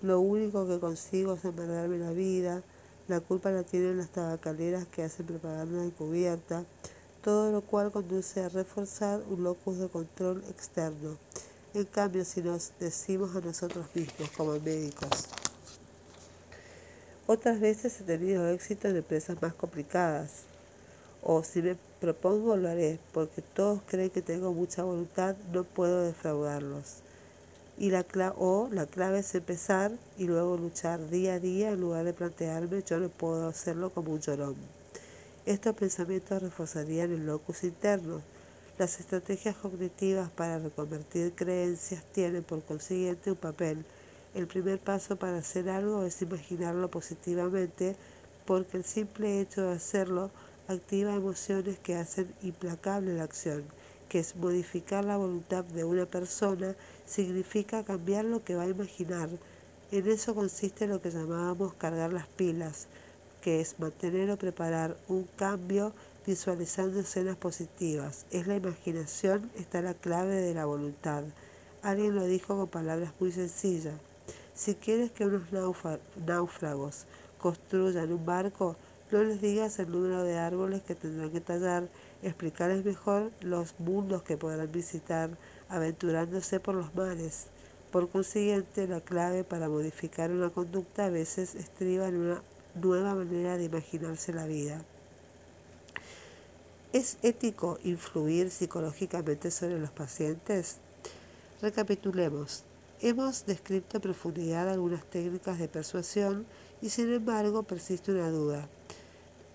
lo 0.00 0.20
único 0.20 0.66
que 0.68 0.78
consigo 0.78 1.34
es 1.34 1.44
amargarme 1.44 1.98
la 1.98 2.12
vida, 2.12 2.62
la 3.08 3.20
culpa 3.20 3.50
la 3.50 3.64
tienen 3.64 3.98
las 3.98 4.10
tabacaleras 4.10 4.86
que 4.86 5.02
hacen 5.02 5.26
propaganda 5.26 5.84
encubierta, 5.84 6.64
todo 7.26 7.50
lo 7.50 7.60
cual 7.60 7.90
conduce 7.90 8.40
a 8.40 8.48
reforzar 8.48 9.20
un 9.28 9.42
locus 9.42 9.78
de 9.78 9.88
control 9.88 10.44
externo. 10.48 11.18
En 11.74 11.84
cambio, 11.86 12.24
si 12.24 12.40
nos 12.40 12.70
decimos 12.78 13.34
a 13.34 13.40
nosotros 13.40 13.84
mismos 13.94 14.30
como 14.36 14.52
médicos, 14.60 15.26
otras 17.26 17.58
veces 17.58 18.00
he 18.00 18.04
tenido 18.04 18.48
éxito 18.48 18.86
en 18.86 18.98
empresas 18.98 19.42
más 19.42 19.54
complicadas, 19.54 20.44
o 21.20 21.42
si 21.42 21.62
me 21.62 21.76
propongo 22.00 22.56
lo 22.56 22.68
haré, 22.68 23.00
porque 23.12 23.42
todos 23.42 23.80
creen 23.88 24.10
que 24.10 24.22
tengo 24.22 24.52
mucha 24.52 24.84
voluntad, 24.84 25.34
no 25.52 25.64
puedo 25.64 26.02
defraudarlos. 26.02 26.98
Y 27.76 27.90
la 27.90 28.04
o 28.38 28.68
la 28.70 28.86
clave 28.86 29.18
es 29.18 29.34
empezar 29.34 29.90
y 30.16 30.26
luego 30.28 30.56
luchar 30.58 31.10
día 31.10 31.34
a 31.34 31.40
día 31.40 31.70
en 31.70 31.80
lugar 31.80 32.04
de 32.04 32.12
plantearme 32.12 32.84
yo 32.84 33.00
no 33.00 33.08
puedo 33.08 33.48
hacerlo 33.48 33.90
como 33.90 34.12
un 34.12 34.20
llorón. 34.20 34.75
Estos 35.46 35.76
pensamientos 35.76 36.42
reforzarían 36.42 37.12
el 37.12 37.24
locus 37.24 37.62
interno. 37.62 38.20
Las 38.78 38.98
estrategias 38.98 39.54
cognitivas 39.54 40.28
para 40.28 40.58
reconvertir 40.58 41.34
creencias 41.36 42.02
tienen 42.10 42.42
por 42.42 42.64
consiguiente 42.64 43.30
un 43.30 43.36
papel. 43.36 43.84
El 44.34 44.48
primer 44.48 44.80
paso 44.80 45.14
para 45.14 45.38
hacer 45.38 45.68
algo 45.68 46.02
es 46.02 46.20
imaginarlo 46.20 46.90
positivamente 46.90 47.94
porque 48.44 48.76
el 48.76 48.82
simple 48.82 49.40
hecho 49.40 49.62
de 49.62 49.76
hacerlo 49.76 50.32
activa 50.66 51.14
emociones 51.14 51.78
que 51.78 51.94
hacen 51.94 52.34
implacable 52.42 53.14
la 53.14 53.22
acción, 53.22 53.62
que 54.08 54.18
es 54.18 54.34
modificar 54.34 55.04
la 55.04 55.16
voluntad 55.16 55.62
de 55.62 55.84
una 55.84 56.06
persona, 56.06 56.74
significa 57.06 57.84
cambiar 57.84 58.24
lo 58.24 58.42
que 58.42 58.56
va 58.56 58.64
a 58.64 58.68
imaginar. 58.68 59.28
En 59.92 60.08
eso 60.08 60.34
consiste 60.34 60.88
lo 60.88 61.00
que 61.00 61.12
llamábamos 61.12 61.74
cargar 61.74 62.12
las 62.12 62.26
pilas, 62.26 62.88
que 63.40 63.60
es 63.60 63.78
mantener 63.78 64.30
o 64.30 64.36
preparar 64.36 64.96
un 65.08 65.24
cambio 65.36 65.92
visualizando 66.26 67.00
escenas 67.00 67.36
positivas. 67.36 68.26
Es 68.30 68.46
la 68.46 68.56
imaginación, 68.56 69.50
está 69.56 69.80
la 69.82 69.94
clave 69.94 70.34
de 70.34 70.54
la 70.54 70.64
voluntad. 70.64 71.22
Alguien 71.82 72.14
lo 72.14 72.24
dijo 72.24 72.56
con 72.56 72.68
palabras 72.68 73.12
muy 73.20 73.30
sencillas. 73.30 73.94
Si 74.54 74.74
quieres 74.74 75.10
que 75.10 75.26
unos 75.26 75.52
náufragos 76.26 77.04
construyan 77.38 78.12
un 78.12 78.26
barco, 78.26 78.76
no 79.12 79.22
les 79.22 79.40
digas 79.40 79.78
el 79.78 79.92
número 79.92 80.24
de 80.24 80.36
árboles 80.36 80.82
que 80.82 80.96
tendrán 80.96 81.30
que 81.30 81.40
tallar, 81.40 81.88
explicarles 82.22 82.84
mejor 82.84 83.30
los 83.40 83.78
mundos 83.78 84.22
que 84.22 84.36
podrán 84.36 84.72
visitar 84.72 85.30
aventurándose 85.68 86.58
por 86.58 86.74
los 86.74 86.92
mares. 86.94 87.46
Por 87.92 88.08
consiguiente, 88.08 88.88
la 88.88 89.00
clave 89.00 89.44
para 89.44 89.68
modificar 89.68 90.30
una 90.32 90.50
conducta 90.50 91.04
a 91.04 91.10
veces 91.10 91.54
estriba 91.54 92.08
en 92.08 92.16
una 92.16 92.42
nueva 92.76 93.14
manera 93.14 93.56
de 93.56 93.64
imaginarse 93.64 94.32
la 94.32 94.46
vida. 94.46 94.84
¿Es 96.92 97.18
ético 97.22 97.78
influir 97.84 98.50
psicológicamente 98.50 99.50
sobre 99.50 99.78
los 99.78 99.90
pacientes? 99.90 100.76
Recapitulemos. 101.60 102.64
Hemos 103.00 103.44
descrito 103.44 103.98
en 103.98 104.02
profundidad 104.02 104.70
algunas 104.70 105.04
técnicas 105.04 105.58
de 105.58 105.68
persuasión 105.68 106.46
y 106.80 106.88
sin 106.90 107.12
embargo 107.12 107.62
persiste 107.62 108.12
una 108.12 108.30
duda. 108.30 108.68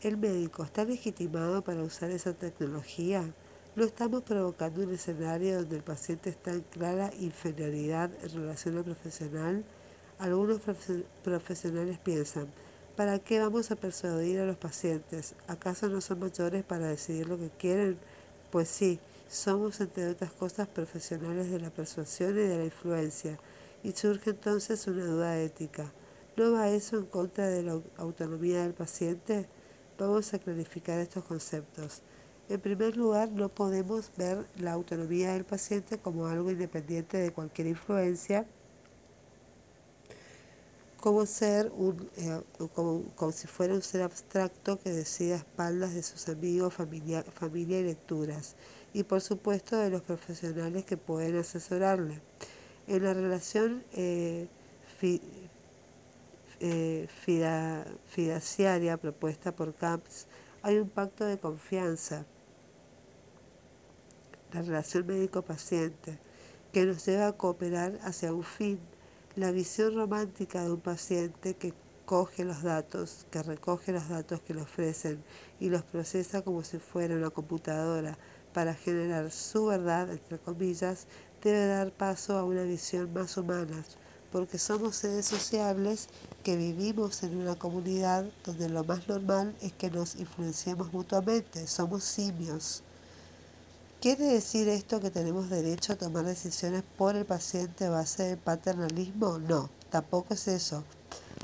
¿El 0.01 0.17
médico 0.17 0.63
está 0.63 0.83
legitimado 0.83 1.63
para 1.63 1.83
usar 1.83 2.11
esa 2.11 2.33
tecnología? 2.33 3.23
¿No 3.75 3.85
estamos 3.85 4.23
provocando 4.23 4.83
un 4.83 4.93
escenario 4.93 5.55
donde 5.55 5.77
el 5.77 5.83
paciente 5.83 6.29
está 6.29 6.51
en 6.51 6.61
clara 6.61 7.11
inferioridad 7.19 8.11
en 8.21 8.29
relación 8.29 8.77
al 8.77 8.83
profesional? 8.83 9.63
Algunos 10.19 10.59
profesionales 11.23 11.97
piensan, 11.97 12.47
¿para 13.01 13.17
qué 13.17 13.39
vamos 13.39 13.71
a 13.71 13.75
persuadir 13.75 14.39
a 14.41 14.45
los 14.45 14.57
pacientes? 14.57 15.33
¿Acaso 15.47 15.89
no 15.89 16.01
son 16.01 16.19
mayores 16.19 16.63
para 16.63 16.85
decidir 16.85 17.27
lo 17.27 17.35
que 17.35 17.49
quieren? 17.49 17.97
Pues 18.51 18.67
sí, 18.67 18.99
somos 19.27 19.81
entre 19.81 20.07
otras 20.07 20.31
cosas 20.33 20.67
profesionales 20.67 21.49
de 21.49 21.59
la 21.59 21.71
persuasión 21.71 22.37
y 22.37 22.41
de 22.41 22.59
la 22.59 22.65
influencia, 22.65 23.39
y 23.81 23.93
surge 23.93 24.29
entonces 24.29 24.85
una 24.85 25.03
duda 25.03 25.39
ética. 25.39 25.91
¿No 26.37 26.51
va 26.51 26.69
eso 26.69 26.99
en 26.99 27.07
contra 27.07 27.47
de 27.47 27.63
la 27.63 27.81
autonomía 27.97 28.61
del 28.61 28.75
paciente? 28.75 29.47
Vamos 29.97 30.31
a 30.35 30.37
clarificar 30.37 30.99
estos 30.99 31.23
conceptos. 31.23 32.03
En 32.49 32.61
primer 32.61 32.97
lugar, 32.97 33.31
no 33.31 33.49
podemos 33.49 34.11
ver 34.15 34.45
la 34.59 34.73
autonomía 34.73 35.33
del 35.33 35.43
paciente 35.43 35.97
como 35.97 36.27
algo 36.27 36.51
independiente 36.51 37.17
de 37.17 37.33
cualquier 37.33 37.65
influencia, 37.65 38.45
como 41.01 41.25
ser 41.25 41.71
un, 41.75 42.09
eh, 42.15 42.41
como, 42.75 43.31
si 43.31 43.47
fuera 43.47 43.73
un 43.73 43.81
ser 43.81 44.03
abstracto 44.03 44.79
que 44.79 44.91
decida 44.91 45.33
a 45.33 45.37
espaldas 45.39 45.95
de 45.95 46.03
sus 46.03 46.29
amigos, 46.29 46.75
familia, 46.75 47.23
familia 47.23 47.79
y 47.79 47.83
lecturas, 47.83 48.55
y 48.93 49.01
por 49.03 49.19
supuesto 49.19 49.77
de 49.77 49.89
los 49.89 50.03
profesionales 50.03 50.85
que 50.85 50.97
pueden 50.97 51.37
asesorarle. 51.37 52.21
En 52.87 53.03
la 53.03 53.15
relación 53.15 53.83
eh, 53.93 54.47
eh, 56.59 57.07
fiduciaria 58.05 58.97
propuesta 58.97 59.55
por 59.55 59.73
CAPS, 59.73 60.27
hay 60.61 60.77
un 60.77 60.89
pacto 60.89 61.25
de 61.25 61.39
confianza, 61.39 62.27
la 64.53 64.61
relación 64.61 65.07
médico-paciente, 65.07 66.19
que 66.71 66.85
nos 66.85 67.03
lleva 67.07 67.27
a 67.27 67.33
cooperar 67.33 67.97
hacia 68.03 68.31
un 68.31 68.43
fin, 68.43 68.79
la 69.35 69.51
visión 69.51 69.95
romántica 69.95 70.63
de 70.63 70.71
un 70.71 70.81
paciente 70.81 71.55
que 71.55 71.73
coge 72.05 72.43
los 72.43 72.63
datos, 72.63 73.25
que 73.31 73.41
recoge 73.41 73.93
los 73.93 74.09
datos 74.09 74.41
que 74.41 74.53
le 74.53 74.61
ofrecen 74.61 75.23
y 75.59 75.69
los 75.69 75.83
procesa 75.83 76.41
como 76.41 76.63
si 76.63 76.79
fuera 76.79 77.15
una 77.15 77.29
computadora 77.29 78.17
para 78.53 78.73
generar 78.73 79.31
su 79.31 79.67
verdad, 79.67 80.11
entre 80.11 80.37
comillas, 80.37 81.07
debe 81.41 81.67
dar 81.67 81.91
paso 81.91 82.37
a 82.37 82.43
una 82.43 82.63
visión 82.63 83.13
más 83.13 83.37
humana, 83.37 83.85
porque 84.33 84.57
somos 84.57 84.97
seres 84.97 85.27
sociables 85.27 86.09
que 86.43 86.57
vivimos 86.57 87.23
en 87.23 87.37
una 87.37 87.55
comunidad 87.55 88.25
donde 88.43 88.67
lo 88.67 88.83
más 88.83 89.07
normal 89.07 89.55
es 89.61 89.71
que 89.71 89.89
nos 89.89 90.15
influenciemos 90.15 90.91
mutuamente, 90.91 91.65
somos 91.67 92.03
simios. 92.03 92.83
¿Quiere 94.01 94.25
decir 94.25 94.67
esto 94.67 94.99
que 94.99 95.11
tenemos 95.11 95.51
derecho 95.51 95.93
a 95.93 95.95
tomar 95.95 96.25
decisiones 96.25 96.81
por 96.97 97.15
el 97.15 97.23
paciente 97.23 97.85
a 97.85 97.91
base 97.91 98.23
del 98.23 98.37
paternalismo? 98.39 99.37
No, 99.37 99.69
tampoco 99.91 100.33
es 100.33 100.47
eso. 100.47 100.83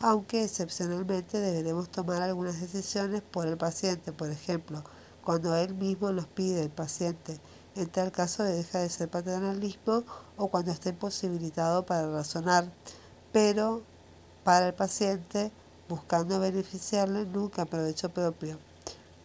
Aunque 0.01 0.43
excepcionalmente 0.43 1.39
deberemos 1.39 1.87
tomar 1.89 2.23
algunas 2.23 2.59
decisiones 2.59 3.21
por 3.21 3.45
el 3.45 3.57
paciente, 3.57 4.11
por 4.11 4.31
ejemplo, 4.31 4.83
cuando 5.23 5.55
él 5.55 5.75
mismo 5.75 6.11
los 6.11 6.25
pide 6.25 6.63
el 6.63 6.71
paciente. 6.71 7.39
En 7.75 7.89
tal 7.89 8.11
caso 8.11 8.41
deja 8.41 8.79
de 8.79 8.89
ser 8.89 9.07
paternalismo 9.07 10.03
o 10.35 10.47
cuando 10.47 10.71
está 10.71 10.89
imposibilitado 10.89 11.85
para 11.85 12.11
razonar. 12.11 12.71
Pero 13.31 13.83
para 14.43 14.69
el 14.69 14.73
paciente, 14.73 15.51
buscando 15.87 16.39
beneficiarle, 16.39 17.23
nunca 17.27 17.65
provecho 17.65 18.09
propio. 18.09 18.57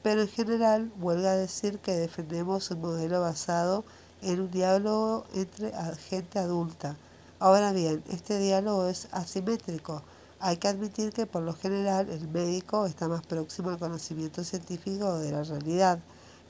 Pero 0.03 0.23
en 0.23 0.29
general, 0.29 0.93
vuelvo 0.97 1.29
a 1.29 1.37
decir 1.37 1.79
que 1.79 1.93
defendemos 1.93 2.71
un 2.71 2.81
modelo 2.81 3.21
basado 3.21 3.85
en 4.21 4.41
un 4.41 4.51
diálogo 4.51 5.25
entre 5.35 5.73
gente 6.09 6.39
adulta. 6.39 6.97
Ahora 7.39 7.73
bien, 7.73 8.03
este 8.09 8.39
diálogo 8.39 8.87
es 8.87 9.09
asimétrico. 9.13 10.03
Hay 10.41 10.57
que 10.57 10.69
admitir 10.69 11.13
que 11.13 11.27
por 11.27 11.43
lo 11.43 11.55
general 11.55 12.09
el 12.11 12.29
médico 12.29 12.87
está 12.87 13.09
más 13.09 13.25
próximo 13.27 13.71
al 13.71 13.79
conocimiento 13.79 14.43
científico 14.43 15.19
de 15.19 15.33
la 15.33 15.45
realidad. 15.45 15.99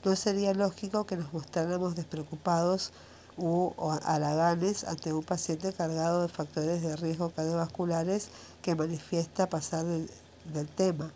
No 0.03 0.15
sería 0.15 0.53
lógico 0.53 1.05
que 1.05 1.17
nos 1.17 1.31
mostráramos 1.31 1.95
despreocupados 1.95 2.91
u 3.37 3.71
halaganes 4.03 4.83
ante 4.83 5.13
un 5.13 5.23
paciente 5.23 5.73
cargado 5.73 6.23
de 6.23 6.27
factores 6.27 6.81
de 6.81 6.95
riesgo 6.95 7.29
cardiovasculares 7.29 8.29
que 8.61 8.75
manifiesta 8.75 9.47
pasar 9.49 9.85
del 9.85 10.67
tema. 10.75 11.11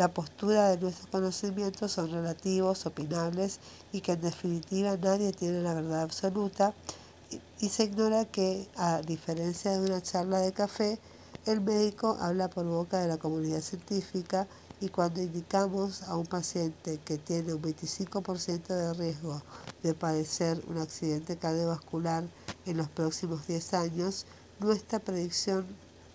La 0.00 0.08
postura 0.08 0.70
de 0.70 0.78
nuestros 0.78 1.08
conocimientos 1.08 1.92
son 1.92 2.10
relativos, 2.10 2.86
opinables 2.86 3.60
y 3.92 4.00
que 4.00 4.12
en 4.12 4.22
definitiva 4.22 4.96
nadie 4.96 5.30
tiene 5.30 5.60
la 5.60 5.74
verdad 5.74 6.00
absoluta 6.00 6.72
y, 7.60 7.68
se 7.68 7.84
ignora 7.84 8.24
que, 8.24 8.66
a 8.76 9.02
diferencia 9.02 9.72
de 9.72 9.80
una 9.80 10.00
charla 10.00 10.38
de 10.38 10.52
café, 10.52 10.98
el 11.44 11.60
médico 11.60 12.16
habla 12.18 12.48
por 12.48 12.64
boca 12.64 12.98
de 12.98 13.08
la 13.08 13.18
comunidad 13.18 13.60
científica 13.60 14.46
y 14.80 14.88
cuando 14.88 15.20
indicamos 15.20 16.02
a 16.04 16.16
un 16.16 16.24
paciente 16.24 16.98
que 17.04 17.18
tiene 17.18 17.52
un 17.52 17.60
25% 17.60 18.68
de 18.68 18.94
riesgo 18.94 19.42
de 19.82 19.92
padecer 19.92 20.62
un 20.66 20.78
accidente 20.78 21.36
cardiovascular 21.36 22.24
en 22.64 22.78
los 22.78 22.88
próximos 22.88 23.46
10 23.46 23.74
años, 23.74 24.24
nuestra 24.60 24.98
predicción 24.98 25.66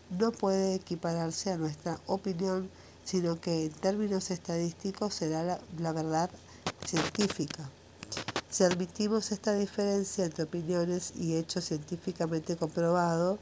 no 0.09 0.31
puede 0.31 0.73
equipararse 0.73 1.51
a 1.51 1.57
nuestra 1.57 1.99
opinión, 2.07 2.67
sino 3.05 3.39
que 3.39 3.65
en 3.65 3.71
términos 3.71 4.31
estadísticos 4.31 5.13
será 5.13 5.59
la, 5.77 5.93
verdad 5.93 6.29
científica. 6.85 7.69
Si 8.49 8.63
admitimos 8.63 9.31
esta 9.31 9.53
diferencia 9.53 10.25
entre 10.25 10.43
opiniones 10.43 11.13
y 11.15 11.35
hechos 11.35 11.65
científicamente 11.65 12.57
comprobados, 12.57 13.39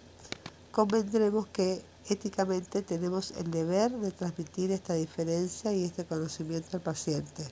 convendremos 0.72 1.48
que 1.48 1.82
éticamente 2.10 2.82
tenemos 2.82 3.32
el 3.38 3.50
deber 3.52 3.92
de 3.92 4.12
transmitir 4.12 4.72
esta 4.72 4.96
diferencia 4.96 5.72
y 5.72 5.86
este 5.86 6.04
conocimiento 6.04 6.76
al 6.76 6.84
paciente. 6.84 7.48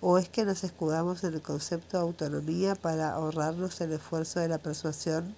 ¿O 0.00 0.18
es 0.18 0.28
que 0.28 0.44
nos 0.44 0.64
escudamos 0.64 1.22
en 1.22 1.34
el 1.34 1.42
concepto 1.42 1.98
de 1.98 2.02
autonomía 2.02 2.74
para 2.74 3.12
ahorrarnos 3.12 3.80
el 3.82 3.92
esfuerzo 3.92 4.40
de 4.40 4.48
la 4.48 4.58
persuasión? 4.58 5.36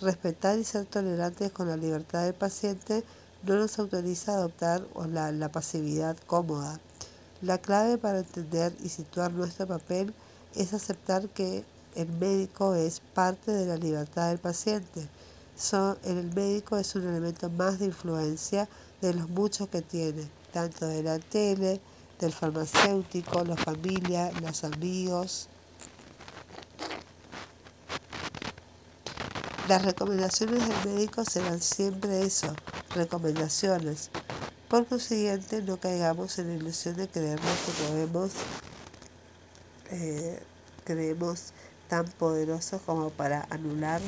Respetar 0.00 0.58
y 0.58 0.64
ser 0.64 0.86
tolerantes 0.86 1.50
con 1.50 1.68
la 1.68 1.76
libertad 1.76 2.24
del 2.24 2.34
paciente 2.34 3.02
no 3.42 3.56
nos 3.56 3.78
autoriza 3.78 4.32
a 4.32 4.36
adoptar 4.36 4.86
la, 5.10 5.32
la 5.32 5.50
pasividad 5.50 6.16
cómoda. 6.26 6.80
La 7.40 7.58
clave 7.58 7.98
para 7.98 8.18
entender 8.18 8.74
y 8.82 8.88
situar 8.88 9.32
nuestro 9.32 9.66
papel 9.66 10.12
es 10.54 10.74
aceptar 10.74 11.28
que 11.28 11.64
el 11.94 12.08
médico 12.08 12.74
es 12.74 13.00
parte 13.14 13.52
de 13.52 13.66
la 13.66 13.76
libertad 13.76 14.28
del 14.28 14.38
paciente 14.38 15.08
el 16.04 16.30
médico 16.36 16.76
es 16.76 16.94
un 16.94 17.08
elemento 17.08 17.50
más 17.50 17.80
de 17.80 17.86
influencia 17.86 18.68
de 19.00 19.12
los 19.12 19.28
muchos 19.28 19.68
que 19.68 19.82
tiene, 19.82 20.22
tanto 20.52 20.86
de 20.86 21.02
la 21.02 21.18
tele, 21.18 21.80
del 22.20 22.32
farmacéutico, 22.32 23.42
la 23.42 23.56
familia, 23.56 24.30
los 24.40 24.62
amigos. 24.62 25.48
Las 29.68 29.84
recomendaciones 29.84 30.66
del 30.66 30.94
médico 30.94 31.26
serán 31.26 31.60
siempre 31.60 32.22
eso, 32.22 32.54
recomendaciones. 32.94 34.08
Por 34.66 34.86
consiguiente, 34.86 35.60
no 35.60 35.78
caigamos 35.78 36.38
en 36.38 36.48
la 36.48 36.54
ilusión 36.54 36.96
de 36.96 37.06
creernos 37.06 37.52
que 37.66 37.84
podemos, 37.84 38.30
eh, 39.90 40.42
creemos 40.84 41.52
tan 41.86 42.06
poderosos 42.06 42.80
como 42.80 43.10
para 43.10 43.46
anular 43.50 44.00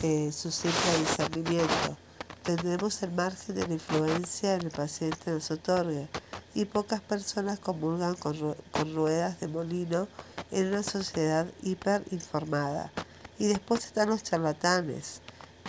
eh, 0.00 0.30
su 0.30 0.52
simple 0.52 0.98
discernimiento. 1.00 1.96
Tendremos 2.44 3.02
el 3.02 3.10
margen 3.10 3.56
de 3.56 3.66
la 3.66 3.74
influencia 3.74 4.54
en 4.54 4.62
el 4.62 4.70
paciente 4.70 5.32
nos 5.32 5.50
otorga 5.50 6.06
y 6.54 6.66
pocas 6.66 7.00
personas 7.00 7.58
comulgan 7.58 8.14
con 8.14 8.94
ruedas 8.94 9.40
de 9.40 9.48
molino 9.48 10.06
en 10.52 10.68
una 10.68 10.84
sociedad 10.84 11.48
hiperinformada. 11.64 12.92
Y 13.40 13.48
después 13.48 13.86
están 13.86 14.10
los 14.10 14.22
charlatanes. 14.22 15.22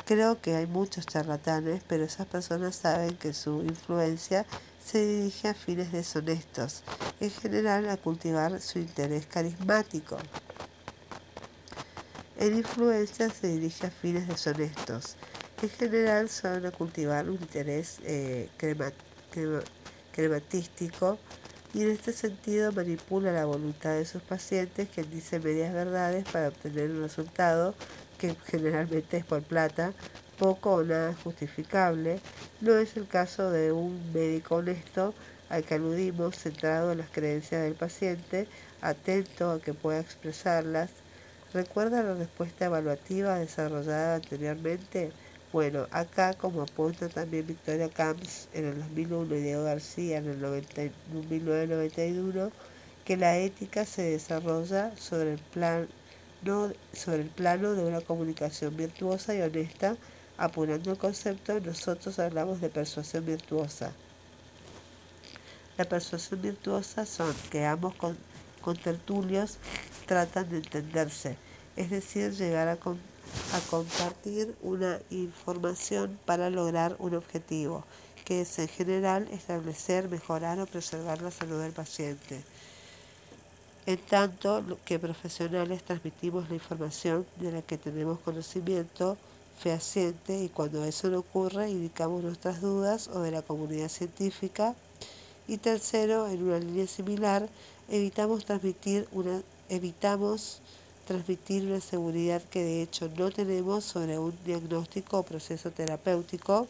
Creo 0.06 0.42
que 0.42 0.58
hay 0.58 0.68
muchos 0.68 1.06
charlatanes, 1.06 1.82
pero 1.88 2.04
esas 2.04 2.28
personas 2.28 2.76
saben 2.76 3.16
que 3.16 3.34
su 3.34 3.62
influencia 3.62 4.46
se 4.86 5.06
dirige 5.06 5.48
a 5.48 5.54
fines 5.54 5.94
deshonestos, 5.94 6.84
en 7.22 7.32
general 7.32 7.90
a 7.90 7.96
cultivar 7.96 8.60
su 8.60 8.80
interés 8.80 9.26
carismático. 9.26 10.18
En 12.38 12.58
influencia 12.58 13.30
se 13.30 13.48
dirige 13.48 13.88
a 13.88 13.90
fines 13.90 14.28
deshonestos. 14.28 15.16
En 15.62 15.70
general 15.70 16.28
son 16.28 16.66
a 16.66 16.72
cultivar 16.72 17.30
un 17.30 17.36
interés 17.36 18.00
eh, 18.04 18.50
crematístico 20.12 21.20
y 21.74 21.82
en 21.84 21.92
este 21.92 22.14
sentido 22.14 22.72
manipula 22.72 23.32
la 23.32 23.46
voluntad 23.46 23.92
de 23.92 24.06
sus 24.06 24.22
pacientes 24.22 24.90
que 24.90 25.04
dice 25.04 25.40
medias 25.40 25.74
verdades 25.74 26.26
para 26.32 26.50
obtener 26.50 26.92
un 26.92 27.02
resultado 27.02 27.76
que 28.18 28.36
generalmente 28.46 29.18
es 29.18 29.26
por 29.26 29.42
plata, 29.42 29.94
poco 30.38 30.76
o 30.76 30.84
nada 30.84 31.14
justificable. 31.24 32.20
No 32.60 32.76
es 32.76 32.98
el 32.98 33.08
caso 33.08 33.52
de 33.52 33.72
un 33.72 34.12
médico 34.14 34.56
honesto 34.56 35.14
al 35.50 35.64
que 35.64 35.76
aludimos, 35.76 36.38
centrado 36.38 36.92
en 36.92 37.00
las 37.00 37.10
creencias 37.10 37.64
del 37.64 37.76
paciente, 37.76 38.48
atento 38.82 39.52
a 39.52 39.62
que 39.62 39.74
pueda 39.74 40.00
expresarlas, 40.00 40.90
¿Recuerda 41.54 42.02
la 42.02 42.14
respuesta 42.14 42.66
evaluativa 42.66 43.38
desarrollada 43.38 44.16
anteriormente? 44.16 45.12
Bueno, 45.54 45.88
acá 45.92 46.34
como 46.34 46.62
apunta 46.62 47.10
también 47.10 47.46
Victoria 47.46 47.90
Camps 47.90 48.48
en 48.54 48.68
el 48.68 48.80
2001 48.80 49.36
y 49.36 49.42
Diego 49.42 49.66
García 49.66 50.20
en 50.20 50.30
el 50.30 50.38
1991, 50.38 52.52
que 53.04 53.18
la 53.18 53.38
ética 53.38 53.86
se 53.86 54.04
desarrolla 54.04 54.96
sobre 54.96 55.34
el, 55.34 55.40
plan, 55.40 55.90
sobre 56.94 57.24
el 57.24 57.30
plano 57.30 57.74
de 57.74 57.84
una 57.84 58.00
comunicación 58.00 58.78
virtuosa 58.78 59.36
y 59.36 59.42
honesta, 59.42 59.98
apurando 60.38 60.92
el 60.92 60.98
concepto, 60.98 61.60
nosotros 61.60 62.18
hablamos 62.20 62.62
de 62.62 62.70
persuasión 62.70 63.26
virtuosa. 63.26 63.92
La 65.78 65.84
persuasión 65.84 66.42
virtuosa 66.42 67.06
son 67.06 67.36
que 67.52 67.66
ambos 67.66 67.94
con, 67.96 68.18
con 68.62 68.78
tertulios 68.78 69.58
tratan 70.06 70.50
de 70.50 70.60
entenderse, 70.60 71.36
es 71.76 71.90
decir, 71.90 72.32
llegar 72.32 72.70
a, 72.70 72.78
compartir 73.70 74.56
una 74.62 75.00
información 75.10 76.20
para 76.26 76.50
lograr 76.50 76.96
un 77.00 77.16
objetivo, 77.16 77.84
que 78.26 78.42
es 78.42 78.60
en 78.60 78.68
general 78.68 79.28
establecer, 79.32 80.10
mejorar 80.10 80.60
o 80.60 80.66
preservar 80.66 81.22
la 81.22 81.32
salud 81.32 81.62
del 81.62 81.72
paciente. 81.72 82.44
En 83.86 83.98
tanto 83.98 84.64
que 84.86 85.00
profesionales 85.00 85.84
transmitimos 85.84 86.50
la 86.50 86.56
información 86.56 87.26
de 87.38 87.52
la 87.52 87.62
que 87.62 87.78
tenemos 87.78 88.20
conocimiento 88.20 89.18
fehaciente 89.60 90.44
y 90.44 90.50
cuando 90.50 90.84
eso 90.86 91.10
no 91.10 91.20
ocurre 91.20 91.70
indicamos 91.70 92.24
nuestras 92.24 92.62
dudas 92.62 93.08
o 93.08 93.22
de 93.22 93.32
la 93.32 93.42
comunidad 93.42 93.90
científica. 93.90 94.76
Y 95.48 95.58
tercero, 95.58 96.28
en 96.28 96.44
una 96.44 96.60
línea 96.60 96.88
similar, 96.88 97.50
evitamos 97.90 98.46
transmitir 98.46 99.08
una 99.12 99.42
evitamos 99.72 100.60
transmitir 101.06 101.66
una 101.66 101.82
seguridad 101.82 102.42
que 102.44 102.64
de 102.64 102.82
hecho 102.82 103.10
no 103.18 103.32
tenemos 103.32 103.84
sobre 103.84 104.18
un 104.20 104.38
diagnóstico 104.46 105.20
o 105.20 105.24
proceso 105.24 105.72
terapéutico. 105.72 106.68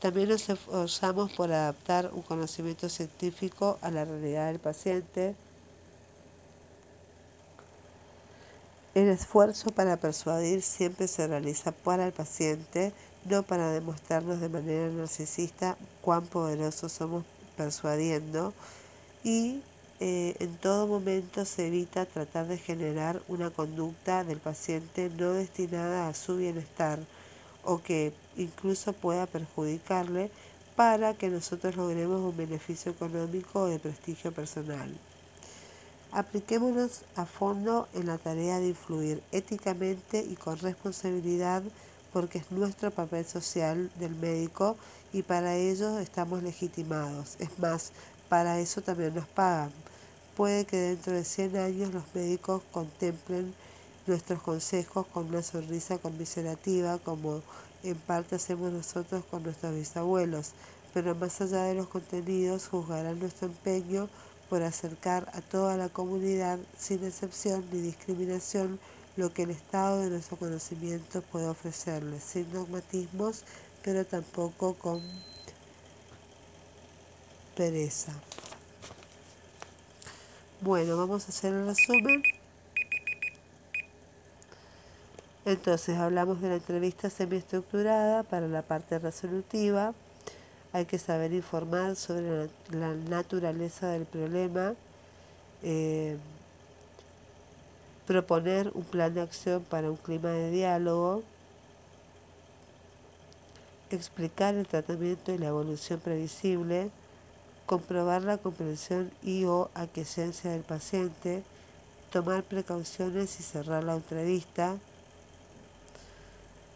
También 0.00 0.28
nos 0.28 0.48
esforzamos 0.48 1.32
por 1.32 1.52
adaptar 1.52 2.10
un 2.12 2.22
conocimiento 2.22 2.88
científico 2.88 3.78
a 3.82 3.90
la 3.90 4.04
realidad 4.04 4.48
del 4.48 4.58
paciente. 4.58 5.34
El 8.94 9.08
esfuerzo 9.08 9.70
para 9.72 9.96
persuadir 9.98 10.62
siempre 10.62 11.06
se 11.06 11.26
realiza 11.26 11.72
para 11.72 12.06
el 12.06 12.12
paciente, 12.12 12.92
no 13.24 13.42
para 13.42 13.70
demostrarnos 13.70 14.40
de 14.40 14.48
manera 14.48 14.88
narcisista 14.88 15.76
cuán 16.00 16.24
poderosos 16.24 16.92
somos 16.92 17.24
persuadiendo 17.56 18.54
y 19.24 19.60
eh, 19.98 20.36
en 20.40 20.56
todo 20.56 20.86
momento 20.86 21.44
se 21.44 21.68
evita 21.68 22.04
tratar 22.04 22.46
de 22.48 22.58
generar 22.58 23.22
una 23.28 23.50
conducta 23.50 24.24
del 24.24 24.38
paciente 24.38 25.10
no 25.16 25.32
destinada 25.32 26.08
a 26.08 26.14
su 26.14 26.36
bienestar 26.36 26.98
o 27.64 27.82
que 27.82 28.12
incluso 28.36 28.92
pueda 28.92 29.26
perjudicarle 29.26 30.30
para 30.76 31.14
que 31.14 31.30
nosotros 31.30 31.76
logremos 31.76 32.20
un 32.20 32.36
beneficio 32.36 32.92
económico 32.92 33.62
o 33.62 33.66
de 33.66 33.78
prestigio 33.78 34.32
personal. 34.32 34.94
Apliquémonos 36.12 37.02
a 37.16 37.24
fondo 37.24 37.88
en 37.94 38.06
la 38.06 38.18
tarea 38.18 38.60
de 38.60 38.68
influir 38.68 39.22
éticamente 39.32 40.20
y 40.20 40.36
con 40.36 40.58
responsabilidad 40.58 41.62
porque 42.12 42.38
es 42.38 42.50
nuestro 42.50 42.90
papel 42.90 43.24
social 43.24 43.90
del 43.96 44.14
médico 44.14 44.76
y 45.12 45.22
para 45.22 45.56
ello 45.56 45.98
estamos 45.98 46.42
legitimados. 46.42 47.36
Es 47.38 47.58
más, 47.58 47.92
para 48.28 48.58
eso 48.60 48.82
también 48.82 49.14
nos 49.14 49.26
pagan. 49.26 49.72
Puede 50.36 50.66
que 50.66 50.76
dentro 50.76 51.14
de 51.14 51.24
100 51.24 51.56
años 51.56 51.94
los 51.94 52.04
médicos 52.14 52.62
contemplen 52.70 53.54
nuestros 54.06 54.42
consejos 54.42 55.06
con 55.06 55.28
una 55.28 55.42
sonrisa 55.42 55.96
conmiserativa 55.96 56.98
como 56.98 57.40
en 57.82 57.96
parte 57.96 58.36
hacemos 58.36 58.70
nosotros 58.70 59.24
con 59.30 59.44
nuestros 59.44 59.74
bisabuelos, 59.74 60.50
pero 60.92 61.14
más 61.14 61.40
allá 61.40 61.62
de 61.62 61.74
los 61.74 61.86
contenidos 61.86 62.68
juzgarán 62.68 63.18
nuestro 63.18 63.48
empeño 63.48 64.10
por 64.50 64.62
acercar 64.62 65.30
a 65.32 65.40
toda 65.40 65.78
la 65.78 65.88
comunidad 65.88 66.58
sin 66.78 67.02
excepción 67.02 67.64
ni 67.72 67.80
discriminación 67.80 68.78
lo 69.16 69.32
que 69.32 69.44
el 69.44 69.50
estado 69.50 70.00
de 70.00 70.10
nuestro 70.10 70.36
conocimiento 70.36 71.22
puede 71.22 71.48
ofrecerles, 71.48 72.22
sin 72.22 72.52
dogmatismos, 72.52 73.44
pero 73.82 74.04
tampoco 74.04 74.74
con 74.74 75.00
pereza. 77.56 78.12
Bueno, 80.62 80.96
vamos 80.96 81.26
a 81.26 81.28
hacer 81.28 81.52
el 81.52 81.66
resumen. 81.66 82.22
Entonces 85.44 85.98
hablamos 85.98 86.40
de 86.40 86.48
la 86.48 86.54
entrevista 86.54 87.10
semiestructurada 87.10 88.22
para 88.22 88.48
la 88.48 88.62
parte 88.62 88.98
resolutiva. 88.98 89.92
Hay 90.72 90.86
que 90.86 90.98
saber 90.98 91.34
informar 91.34 91.94
sobre 91.94 92.48
la, 92.70 92.94
naturaleza 92.94 93.88
del 93.88 94.06
problema, 94.06 94.74
eh, 95.62 96.16
proponer 98.06 98.70
un 98.74 98.84
plan 98.84 99.12
de 99.12 99.20
acción 99.20 99.62
para 99.62 99.90
un 99.90 99.96
clima 99.96 100.30
de 100.30 100.50
diálogo, 100.50 101.22
explicar 103.90 104.54
el 104.54 104.66
tratamiento 104.66 105.32
y 105.32 105.38
la 105.38 105.48
evolución 105.48 106.00
previsible, 106.00 106.90
comprobar 107.66 108.22
la 108.22 108.38
comprensión 108.38 109.10
y 109.22 109.44
o 109.44 109.70
aquiescencia 109.74 110.52
del 110.52 110.62
paciente, 110.62 111.42
tomar 112.10 112.44
precauciones 112.44 113.40
y 113.40 113.42
cerrar 113.42 113.84
la 113.84 113.96
entrevista, 113.96 114.76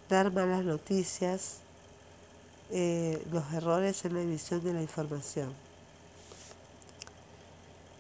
dar 0.09 0.33
malas 0.33 0.65
noticias, 0.65 1.59
eh, 2.71 3.25
los 3.33 3.53
errores 3.53 4.05
en 4.05 4.15
la 4.15 4.23
emisión 4.23 4.63
de 4.63 4.73
la 4.73 4.83
información. 4.83 5.53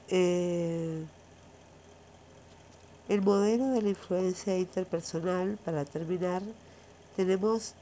Eh, 0.08 1.04
el 3.08 3.22
modelo 3.22 3.68
de 3.68 3.82
la 3.82 3.88
influencia 3.88 4.56
interpersonal, 4.58 5.58
para 5.64 5.84
terminar, 5.84 6.42
tenemos 7.16 7.74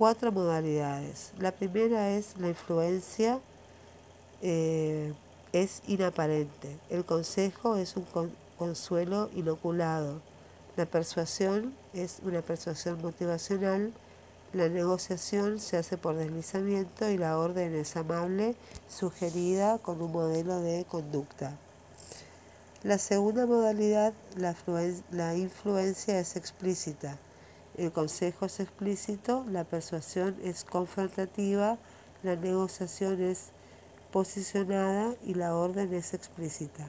cuatro 0.00 0.32
modalidades. 0.32 1.32
La 1.38 1.52
primera 1.52 2.08
es 2.08 2.34
la 2.38 2.48
influencia 2.48 3.38
eh, 4.40 5.12
es 5.52 5.82
inaparente. 5.86 6.78
El 6.88 7.04
consejo 7.04 7.76
es 7.76 7.96
un 7.96 8.06
consuelo 8.56 9.28
inoculado. 9.34 10.22
La 10.78 10.86
persuasión 10.86 11.74
es 11.92 12.20
una 12.22 12.40
persuasión 12.40 13.02
motivacional. 13.02 13.92
La 14.54 14.70
negociación 14.70 15.60
se 15.60 15.76
hace 15.76 15.98
por 15.98 16.16
deslizamiento 16.16 17.10
y 17.10 17.18
la 17.18 17.36
orden 17.36 17.74
es 17.74 17.94
amable, 17.94 18.56
sugerida 18.88 19.76
con 19.76 20.00
un 20.00 20.12
modelo 20.12 20.62
de 20.62 20.86
conducta. 20.88 21.58
La 22.84 22.96
segunda 22.96 23.44
modalidad, 23.44 24.14
la 24.38 25.36
influencia 25.36 26.18
es 26.18 26.36
explícita. 26.36 27.18
El 27.80 27.92
consejo 27.92 28.44
es 28.44 28.60
explícito, 28.60 29.46
la 29.48 29.64
persuasión 29.64 30.36
es 30.44 30.64
confrontativa, 30.64 31.78
la 32.22 32.36
negociación 32.36 33.22
es 33.22 33.52
posicionada 34.12 35.14
y 35.24 35.32
la 35.32 35.56
orden 35.56 35.94
es 35.94 36.12
explícita. 36.12 36.86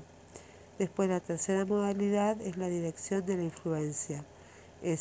Después 0.77 1.07
la 1.07 1.21
tercera 1.21 1.63
modalidad 1.63 2.41
es 2.41 2.57
la 2.57 2.67
dirección 2.67 3.25
de 3.25 3.37
la 3.37 3.43
influencia. 3.43 4.25
El 4.83 4.99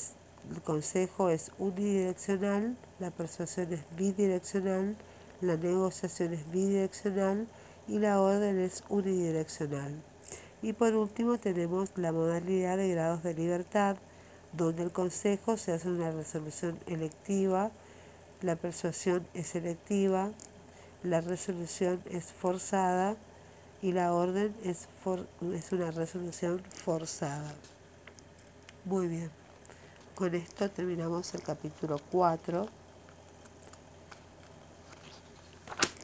consejo 0.62 1.28
es 1.28 1.50
unidireccional, 1.58 2.76
la 3.00 3.10
persuasión 3.10 3.72
es 3.72 3.80
bidireccional, 3.96 4.94
la 5.40 5.56
negociación 5.56 6.34
es 6.34 6.48
bidireccional 6.52 7.48
y 7.88 7.98
la 7.98 8.20
orden 8.20 8.60
es 8.60 8.84
unidireccional. 8.88 10.00
Y 10.62 10.72
por 10.72 10.94
último 10.94 11.38
tenemos 11.38 11.90
la 11.96 12.12
modalidad 12.12 12.76
de 12.76 12.90
grados 12.90 13.24
de 13.24 13.34
libertad, 13.34 13.96
donde 14.52 14.82
el 14.82 14.90
consejo 14.90 15.56
se 15.56 15.72
hace 15.72 15.88
una 15.88 16.10
resolución 16.10 16.78
electiva, 16.86 17.70
la 18.42 18.56
persuasión 18.56 19.26
es 19.34 19.48
selectiva, 19.48 20.30
la 21.02 21.20
resolución 21.20 22.02
es 22.10 22.26
forzada 22.26 23.16
y 23.82 23.92
la 23.92 24.12
orden 24.12 24.54
es, 24.64 24.88
es 25.54 25.72
una 25.72 25.90
resolución 25.90 26.62
forzada. 26.84 27.54
Muy 28.84 29.08
bien, 29.08 29.30
con 30.14 30.34
esto 30.34 30.70
terminamos 30.70 31.32
el 31.34 31.42
capítulo 31.42 32.00
4 32.10 32.66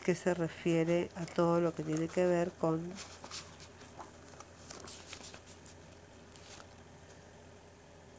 que 0.05 0.15
se 0.15 0.35
refiere 0.35 1.11
a 1.17 1.27
todo 1.27 1.61
lo 1.61 1.75
que 1.75 1.83
tiene 1.83 2.07
que 2.07 2.25
ver 2.25 2.53
con 2.53 2.81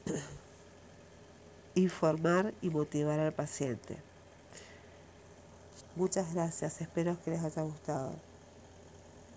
informar 1.76 2.54
y 2.62 2.70
motivar 2.70 3.20
al 3.20 3.34
paciente. 3.34 3.98
Muchas 5.96 6.34
gracias, 6.34 6.82
espero 6.82 7.18
que 7.24 7.32
les 7.32 7.44
haya 7.44 7.64
gustado. 7.64 8.14